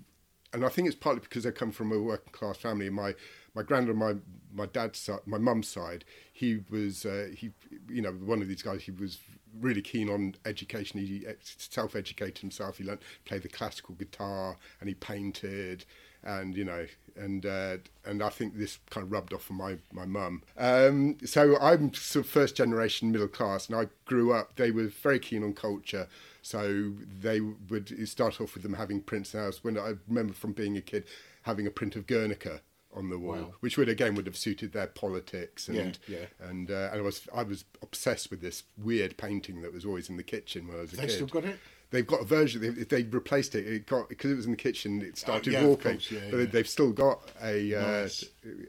[0.52, 2.88] and I think it's partly because I come from a working class family.
[2.90, 3.14] My
[3.54, 4.16] my granddad, my
[4.52, 7.52] my dad's side, my mum's side, he was uh, he
[7.88, 8.82] you know one of these guys.
[8.82, 9.18] He was
[9.60, 11.00] really keen on education.
[11.00, 12.78] He self educated himself.
[12.78, 15.84] He learned to play the classical guitar and he painted
[16.24, 16.86] and you know
[17.16, 20.42] and uh, and I think this kind of rubbed off on my my mum.
[20.56, 24.56] Um, so I'm sort of first generation middle class, and I grew up.
[24.56, 26.08] They were very keen on culture,
[26.40, 29.52] so they would start off with them having prints in.
[29.62, 31.04] When I remember from being a kid,
[31.42, 32.62] having a print of Guernica
[32.94, 33.54] on the wall, Wow.
[33.60, 36.48] which would again would have suited their politics and Yeah, yeah.
[36.48, 40.08] and uh, and I was I was obsessed with this weird painting that was always
[40.10, 41.10] in the kitchen when I was a They kid.
[41.12, 41.58] still got it?
[41.90, 42.60] They've got a version.
[42.62, 43.66] They, they replaced it.
[43.66, 45.02] It got because it was in the kitchen.
[45.02, 46.44] It started Oh, yeah, walking, course, yeah, but yeah.
[46.46, 48.24] they've still got a, Nice.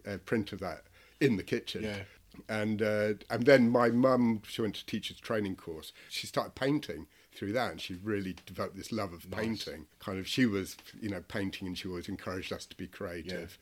[0.06, 0.84] uh, a print of that
[1.22, 1.84] in the kitchen.
[1.84, 2.04] Yeah.
[2.50, 5.94] And uh, and then my mum, she went to teacher's training course.
[6.10, 9.86] She started painting through that, and she really developed this love of painting.
[10.00, 13.58] Kind of, she was you know painting, and she always encouraged us to be creative.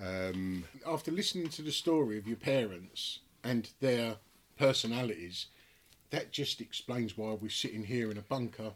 [0.00, 4.16] Um, After listening to the story of your parents and their
[4.58, 5.46] personalities,
[6.10, 8.72] that just explains why we're sitting here in a bunker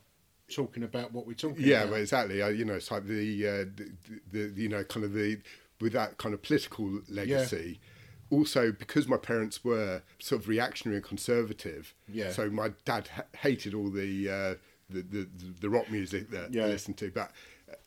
[0.55, 1.93] talking about what we're talking Yeah, about.
[1.93, 2.43] well, exactly.
[2.43, 3.93] Uh, you know, it's like the, uh, the,
[4.31, 5.41] the, you know, kind of the,
[5.81, 7.81] with that kind of political legacy.
[8.31, 12.31] Also, because my parents were sort of reactionary and conservative, Yeah.
[12.33, 14.55] so my dad ha- hated all the, uh,
[14.91, 15.29] the, the
[15.61, 16.65] the rock music that Yeah.
[16.65, 17.31] I listened to, but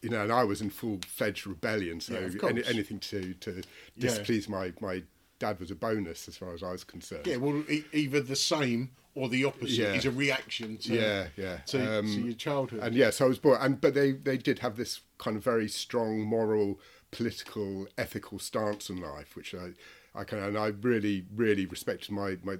[0.01, 3.51] you know, and I was in full fledged rebellion, so Yeah, any, anything to to
[3.55, 3.61] Yeah.
[3.97, 5.03] displease my my
[5.39, 7.27] dad was a bonus as far as I was concerned.
[7.27, 9.93] Yeah, well, e- either the same or the opposite Yeah.
[9.93, 11.57] is a reaction to yeah, yeah.
[11.67, 12.81] to, Um, to your childhood.
[12.83, 15.43] And yeah, so I was born, and but they they did have this kind of
[15.43, 16.79] very strong moral,
[17.11, 19.73] political, ethical stance on life, which I
[20.15, 22.57] I kind of, and I really really respected my my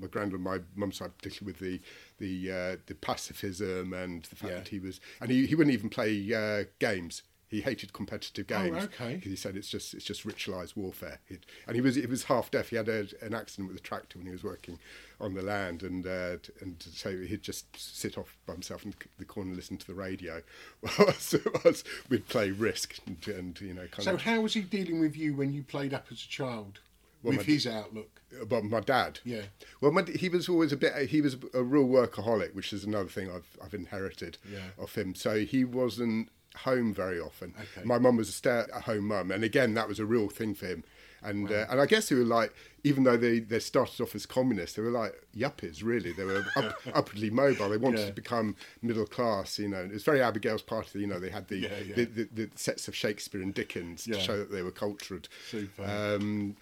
[0.00, 1.80] my granddad, my mum's side, particularly with the
[2.24, 4.58] the uh, the pacifism and the fact Yeah.
[4.58, 7.22] that he was, and he, he wouldn't even play uh, games.
[7.48, 8.84] He hated competitive Oh, games.
[8.84, 9.14] okay.
[9.18, 11.18] 'cause He said it's just it's just ritualised warfare.
[11.28, 12.68] He'd, and he was he was half deaf.
[12.70, 14.78] He had a, an accident with a tractor when he was working
[15.20, 19.24] on the land, and uh, and so he'd just sit off by himself in the
[19.24, 20.42] corner and listen to the radio.
[20.98, 21.34] Whilst,
[21.64, 24.22] whilst we'd play Risk and, and you know kind so, of.
[24.22, 26.78] how was he dealing with you when you played up as a child
[27.22, 28.20] Well, with his outlook?
[28.48, 29.42] But my dad, Yeah.
[29.80, 31.08] Well, my, he was always a bit.
[31.08, 34.58] He was a real workaholic, which is another thing I've I've inherited Yeah.
[34.78, 35.14] of him.
[35.14, 37.54] So he wasn't home very often.
[37.58, 37.84] Okay.
[37.86, 40.84] My mum was a stay-at-home mum, and again, that was a real thing for him.
[41.22, 44.24] And uh, and I guess they were like, even though they, they started off as
[44.24, 46.12] communists, they were like yuppies, really.
[46.12, 47.68] They were up, upwardly mobile.
[47.68, 48.06] They wanted Yeah.
[48.06, 49.58] to become middle class.
[49.58, 51.00] You know, it was very Abigail's party.
[51.00, 51.94] You know, they had the Yeah, yeah.
[51.94, 55.28] The, the, the sets of Shakespeare and Dickens to show that they were cultured.
[55.50, 55.84] Super.
[55.84, 56.56] Um,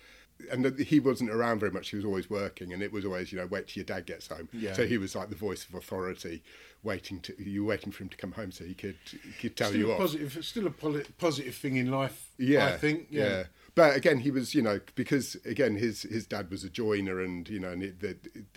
[0.50, 1.90] and he wasn't around very much.
[1.90, 4.28] He was always working, and it was always, you know, wait till your dad gets
[4.28, 4.48] home.
[4.52, 4.72] Yeah.
[4.72, 6.42] So he was like the voice of authority,
[6.82, 9.56] waiting to you were waiting for him to come home so he could he could
[9.56, 9.98] tell still you off.
[9.98, 12.30] positive, it's still a poli- positive thing in life.
[12.38, 13.08] Yeah, I think.
[13.10, 13.44] Yeah.
[13.74, 17.48] But again, he was, you know, because again, his his dad was a joiner and
[17.48, 18.16] you know, and it, the,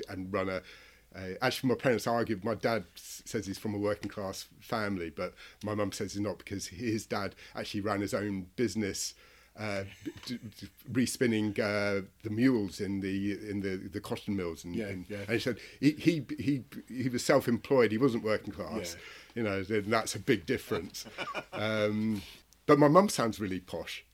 [0.10, 0.62] and run a.
[1.14, 2.46] Uh, actually, my parents argued.
[2.46, 6.38] My dad says he's from a working class family, but my mum says he's not
[6.38, 9.14] because his dad actually ran his own business,
[9.60, 9.84] uh,
[10.26, 14.64] d- d- respinning uh, the mules in the in the, the cotton mills.
[14.64, 15.18] And, Yeah, and, yeah.
[15.20, 17.92] and he said he, he he he was self employed.
[17.92, 18.96] He wasn't working class.
[18.96, 19.02] Yeah.
[19.36, 21.06] You know, then that's a big difference.
[21.54, 22.22] um,
[22.66, 24.06] but my mum sounds really posh.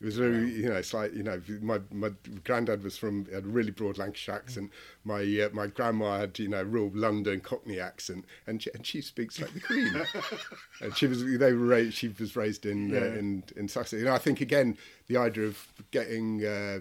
[0.00, 2.10] It was very, you know, it's like you know, my my
[2.44, 4.70] granddad was from had a really broad Lancashire accent.
[5.04, 9.02] My uh, my grandma had you know real London Cockney accent, and she, and she
[9.02, 9.92] speaks like the Queen.
[10.80, 13.14] and she was they were raised, she was raised in uh, Yeah.
[13.18, 14.00] in in Sussex.
[14.00, 16.80] You know, I think again the idea of getting uh,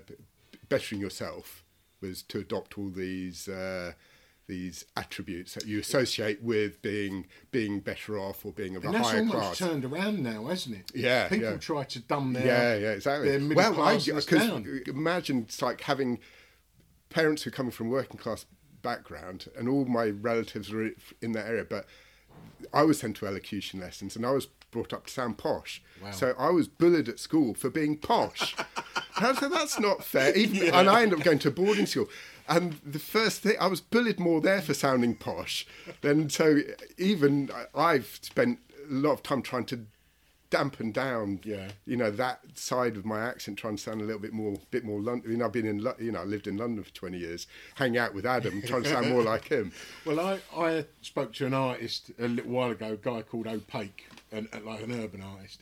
[0.70, 1.64] bettering yourself
[2.02, 3.50] was to adopt all these.
[3.50, 3.92] Uh,
[4.50, 8.98] these attributes that you associate with being being better off or being of And a
[8.98, 9.58] that's higher almost class.
[9.60, 10.92] turned around now, hasn't it?
[10.94, 11.58] Yeah, People yeah.
[11.58, 13.30] try to dumb their yeah, yeah, exactly.
[13.30, 14.82] their middle well, I down.
[14.88, 16.20] imagine it's like having
[17.10, 18.46] parents who are coming from working class
[18.82, 20.90] background, and all my relatives were
[21.22, 21.86] in that area, but
[22.74, 25.82] I was sent to elocution lessons, and I was brought up to sound posh.
[26.12, 28.56] So I was bullied at school for being posh.
[29.20, 30.36] said, that's not fair.
[30.36, 32.08] Even, And I ended up going to boarding school.
[32.50, 35.68] And the first thing, I was bullied more there for sounding posh.
[36.02, 36.60] Than so
[36.98, 39.86] even I've spent a lot of time trying to
[40.50, 41.70] dampen down, Yeah.
[41.86, 44.84] you know, that side of my accent, trying to sound a little bit more, bit
[44.84, 45.30] more London.
[45.30, 47.46] I mean, I've been in, you know, I lived in London for twenty years,
[47.76, 49.72] hang out with Adam, trying to sound more like him.
[50.06, 54.08] Well, I, I spoke to an artist a little while ago, a guy called Opaque,
[54.32, 55.62] an, like an urban artist.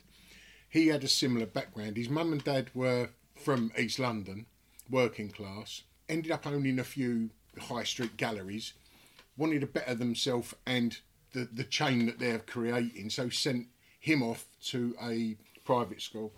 [0.70, 1.98] He had a similar background.
[1.98, 4.46] His mum and dad were from East London,
[4.88, 8.72] working class, ended up owning a few high street galleries,
[9.36, 10.98] wanted to better themselves and
[11.32, 13.66] the, the chain that they're creating, so sent
[14.00, 16.32] him off to a private school.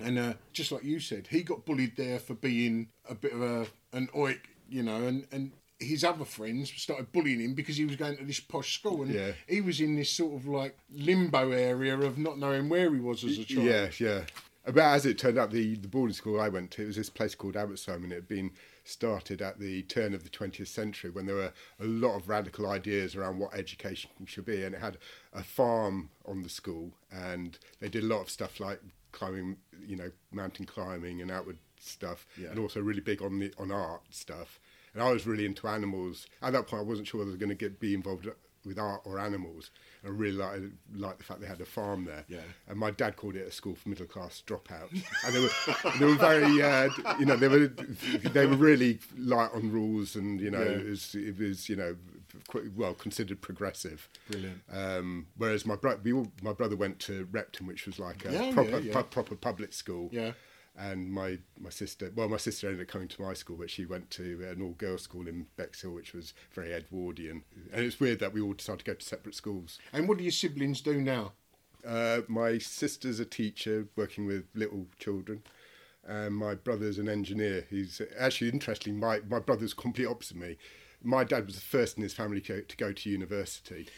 [0.00, 3.40] And uh, just like you said, he got bullied there for being a bit of
[3.42, 7.84] a an oik, you know, and, and his other friends started bullying him because he
[7.84, 9.32] was going to this posh school, and Yeah.
[9.46, 13.22] he was in this sort of like limbo area of not knowing where he was
[13.22, 13.66] as a child.
[13.66, 14.20] Yeah, yeah.
[14.64, 17.10] But as it turned out, the, the boarding school I went to, it was this
[17.10, 18.50] place called Abbotsholme, and it had been
[18.84, 22.68] started at the turn of the 20th century when there were a lot of radical
[22.68, 24.64] ideas around what education should be.
[24.64, 24.98] And it had
[25.32, 28.80] a farm on the school, and they did a lot of stuff like
[29.12, 29.56] climbing,
[29.86, 34.02] you know, mountain climbing and outward stuff, and also really big on the on art
[34.10, 34.60] stuff.
[34.94, 36.26] And I was really into animals.
[36.42, 38.28] At that point, I wasn't sure whether I was going to get be involved
[38.64, 39.70] with art or animals.
[40.04, 40.62] I really liked,
[40.94, 42.24] liked the fact they had a farm there.
[42.28, 42.40] Yeah.
[42.68, 45.00] And my dad called it a school for middle class dropouts.
[45.24, 45.50] and they were
[45.98, 46.88] they were very uh,
[47.20, 50.70] you know they were they were really light on rules and you know Yeah.
[50.78, 51.96] it was it was you know
[52.48, 54.08] quite well considered progressive.
[54.30, 54.60] Brilliant.
[54.72, 58.32] Um, whereas my brother we all, my brother went to Repton, which was like a
[58.32, 58.92] Yeah, proper yeah.
[58.94, 60.08] pu- proper public school.
[60.12, 60.32] Yeah.
[60.74, 63.84] And my, my sister, well, my sister ended up coming to my school, but she
[63.84, 67.44] went to an all girls school in Bexhill, which was very Edwardian.
[67.72, 69.78] And it's weird that we all decided to go to separate schools.
[69.92, 71.32] And what do your siblings do now?
[71.86, 75.42] Uh, my sister's a teacher working with little children.
[76.08, 77.66] And my brother's an engineer.
[77.68, 80.56] He's actually interestingly, my, my brother's complete opposite me.
[81.02, 83.88] My dad was the first in his family to, to go to university.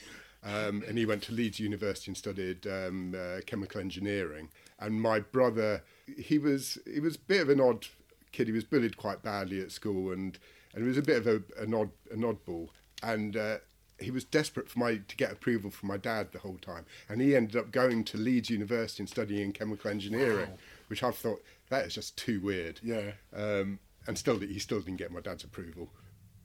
[0.42, 4.50] Um, and he went to Leeds University and studied um, uh, chemical engineering.
[4.78, 5.82] And my brother,
[6.18, 7.86] he was he was a bit of an odd
[8.32, 8.48] kid.
[8.48, 10.38] He was bullied quite badly at school, and
[10.74, 12.68] and he was a bit of a, an odd an oddball.
[13.02, 13.58] And uh,
[13.98, 17.20] he was desperate for my to get approval from my dad the whole time, and
[17.20, 20.50] he ended up going to Leeds University and studying chemical engineering,
[20.88, 22.80] which I thought that is just too weird.
[22.82, 23.12] Yeah.
[23.34, 25.88] Um, and still, that he still didn't get my dad's approval.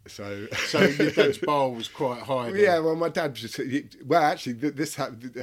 [0.09, 2.51] So, So your dad's bar was quite high.
[2.51, 2.59] then?
[2.61, 3.59] yeah, well, my dad just
[4.05, 5.39] well, actually, this happened.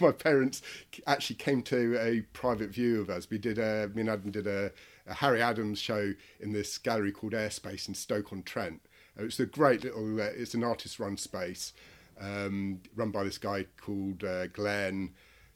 [0.00, 0.62] My parents
[1.06, 3.28] actually came to a private view of us.
[3.28, 4.72] We did a, me and Adam did a,
[5.06, 8.80] a Harry Adams show in this gallery called Airspace in Stoke on Trent.
[9.18, 10.20] Uh, It's a great little.
[10.20, 11.72] Uh, it's an artist-run space,
[12.20, 15.10] um, run by this guy called uh, Glenn,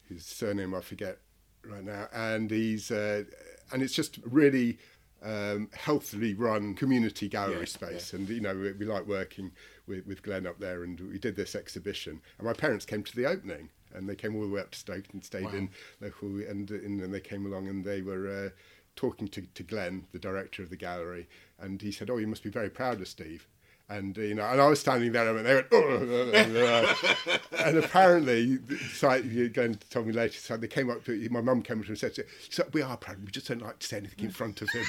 [0.08, 1.18] whose surname I forget
[1.64, 3.24] right now, and he's uh,
[3.72, 4.78] and it's just really
[5.22, 9.52] um, healthily run community gallery space, and you know we, we like working
[9.86, 13.16] with, with Glenn up there, and we did this exhibition, and my parents came to
[13.16, 16.28] the opening, and they came all the way up to Stoke and stayed in local,
[16.28, 18.46] and, and then they came along and they were.
[18.46, 18.50] Uh,
[18.96, 21.26] talking to, to Glenn, the director of the gallery,
[21.58, 23.46] and he said, "Oh, you must be very proud of Steve."
[23.90, 28.60] And uh, you know, and I was standing there, and they went, oh, and apparently,
[28.94, 30.38] so you're going to tell me later.
[30.38, 32.82] So they came up to my mum came up to him and said, so "We
[32.82, 33.18] are proud.
[33.24, 34.84] We just don't like to say anything in front of him."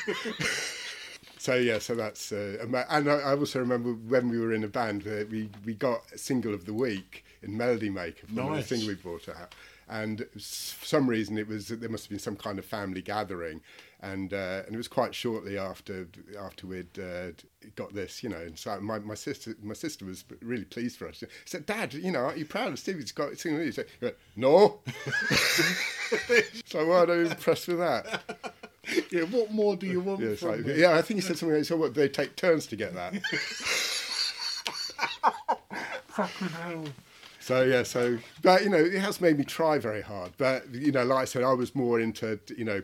[1.39, 5.07] so yeah, so that's uh, and I also remember when we were in a band,
[5.07, 8.69] uh, we we got a single of the week in Melody Maker from Nice.
[8.69, 9.55] the single we brought out.
[9.89, 13.61] And for some reason, it was there must have been some kind of family gathering,
[14.03, 16.07] and uh, and it was quite shortly after
[16.39, 17.31] after we'd uh,
[17.75, 18.37] got this, you know.
[18.39, 21.17] And so my, my sister my sister was really pleased for us.
[21.17, 24.05] She said, "Dad, you know, aren't you proud of Stevie's got singing with you?" He
[24.05, 24.79] said, "No."
[26.65, 28.23] so well, I'm impressed with that.
[29.11, 30.79] Yeah, what more do you want Yeah, from like- me?
[30.81, 31.93] yeah, I think he said something like, "So what?
[31.93, 33.13] They take turns to get that."
[36.07, 36.85] Fucking hell.
[37.51, 40.31] So yeah, so but you know, it has made me try very hard.
[40.37, 42.81] But you know, like I said, I was more into you know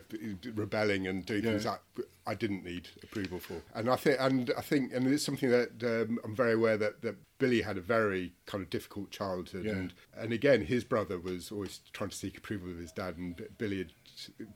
[0.54, 1.80] rebelling and doing things that
[2.26, 3.62] I didn't need approval for.
[3.74, 7.00] And I think, and I think, and it's something that um, I'm very aware that
[7.00, 9.72] that Billy had a very kind of difficult childhood, Yeah.
[9.72, 13.40] and and again, his brother was always trying to seek approval of his dad, and
[13.56, 13.92] Billy had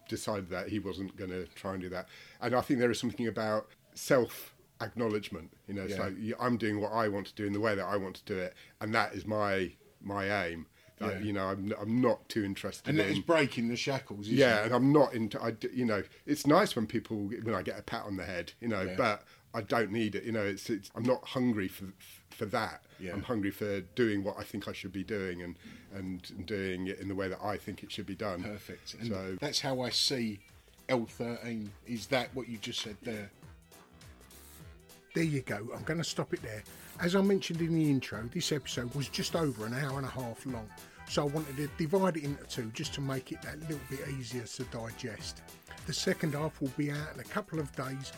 [0.08, 2.06] decided that he wasn't going to try and do that.
[2.40, 4.52] And I think there is something about self
[4.82, 5.50] acknowledgement.
[5.68, 6.02] You know, it's Yeah.
[6.02, 8.16] like yeah, I'm doing what I want to do in the way that I want
[8.16, 9.72] to do it, and that is my
[10.04, 10.66] my aim.
[10.98, 11.20] That, Yeah.
[11.20, 14.38] You know, I'm I'm not too interested And that in is breaking the shackles, isn't
[14.38, 14.66] yeah, it?
[14.66, 15.40] and I'm not into.
[15.42, 18.52] I you know, it's nice when people when I get a pat on the head,
[18.60, 18.94] you know, Yeah.
[18.96, 19.24] but
[19.54, 20.24] I don't need it.
[20.24, 21.86] You know, it's, it's I'm not hungry for
[22.30, 22.82] for that.
[23.00, 23.12] Yeah.
[23.12, 25.56] I'm hungry for doing what I think I should be doing and
[25.94, 28.42] and, and doing it in the way that I think it should be done.
[28.42, 28.94] Perfect.
[29.00, 30.40] And So that's how I see
[30.88, 31.68] L13.
[31.86, 33.30] Is that what you just said there?
[35.14, 35.68] There you go.
[35.74, 36.62] I'm going to stop it there.
[37.00, 40.10] As I mentioned in the intro, this episode was just over an hour and a
[40.10, 40.68] half long.
[41.08, 44.00] So I wanted to divide it into two just to make it that little bit
[44.08, 45.42] easier to digest.
[45.86, 48.12] The second half will be out in a couple of days.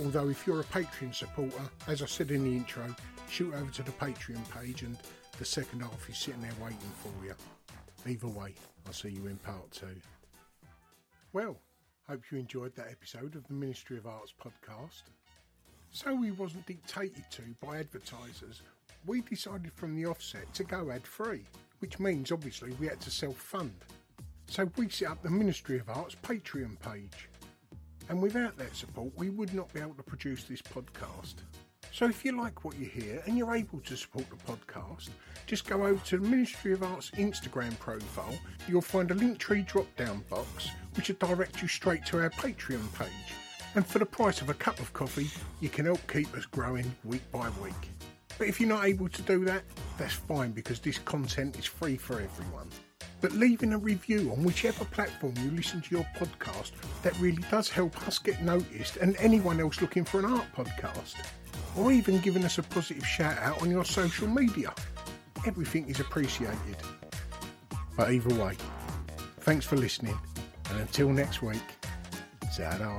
[0.00, 2.84] Although, if you're a Patreon supporter, as I said in the intro,
[3.30, 4.98] shoot over to the Patreon page and
[5.38, 7.34] the second half is sitting there waiting for you.
[8.06, 8.54] Either way,
[8.86, 9.94] I'll see you in part two.
[11.32, 11.56] Well,
[12.08, 15.02] hope you enjoyed that episode of the Ministry of Arts podcast.
[15.94, 18.62] So we wasn't dictated to by advertisers.
[19.06, 21.44] We decided from the offset to go ad free,
[21.78, 23.72] which means obviously we had to self fund.
[24.48, 27.28] So we set up the Ministry of Arts Patreon page.
[28.08, 31.34] And without that support, we would not be able to produce this podcast.
[31.92, 35.10] So if you like what you hear and you're able to support the podcast,
[35.46, 38.36] just go over to the Ministry of Arts Instagram profile.
[38.66, 42.92] You'll find a Linktree drop down box which will direct you straight to our Patreon
[42.98, 43.43] page.
[43.74, 46.94] And for the price of a cup of coffee, you can help keep us growing
[47.04, 47.74] week by week.
[48.38, 49.62] But if you're not able to do that,
[49.98, 52.68] that's fine because this content is free for everyone.
[53.20, 56.72] But leaving a review on whichever platform you listen to your podcast,
[57.02, 61.14] that really does help us get noticed and anyone else looking for an art podcast.
[61.76, 64.74] Or even giving us a positive shout out on your social media.
[65.46, 66.76] Everything is appreciated.
[67.96, 68.56] But either way,
[69.40, 70.18] thanks for listening,
[70.70, 71.62] and until next week,
[72.56, 72.98] ta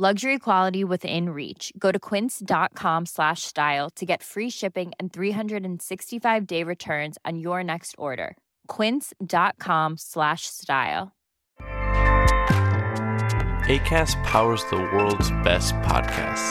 [0.00, 1.74] Luxury quality within reach.
[1.78, 7.62] Go to quince.com slash style to get free shipping and 365 day returns on your
[7.62, 8.38] next order.
[8.66, 11.12] Quince.com slash style.
[13.68, 16.48] ACAST powers the world's best podcasts.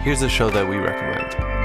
[0.00, 1.59] Here's a show that we recommend.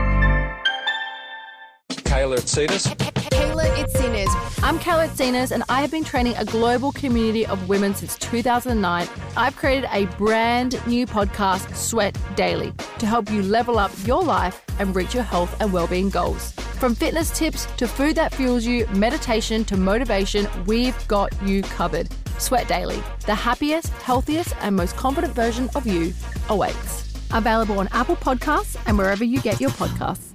[2.25, 2.87] Kayla Cetus.
[2.87, 4.63] Kayla Itsines.
[4.63, 9.07] I'm Kayla Itsines, and I have been training a global community of women since 2009.
[9.37, 14.63] I've created a brand new podcast, Sweat Daily, to help you level up your life
[14.79, 16.51] and reach your health and well-being goals.
[16.79, 22.09] From fitness tips to food that fuels you, meditation to motivation, we've got you covered.
[22.39, 26.11] Sweat Daily, the happiest, healthiest, and most confident version of you
[26.49, 27.13] awaits.
[27.33, 30.34] Available on Apple Podcasts and wherever you get your podcasts.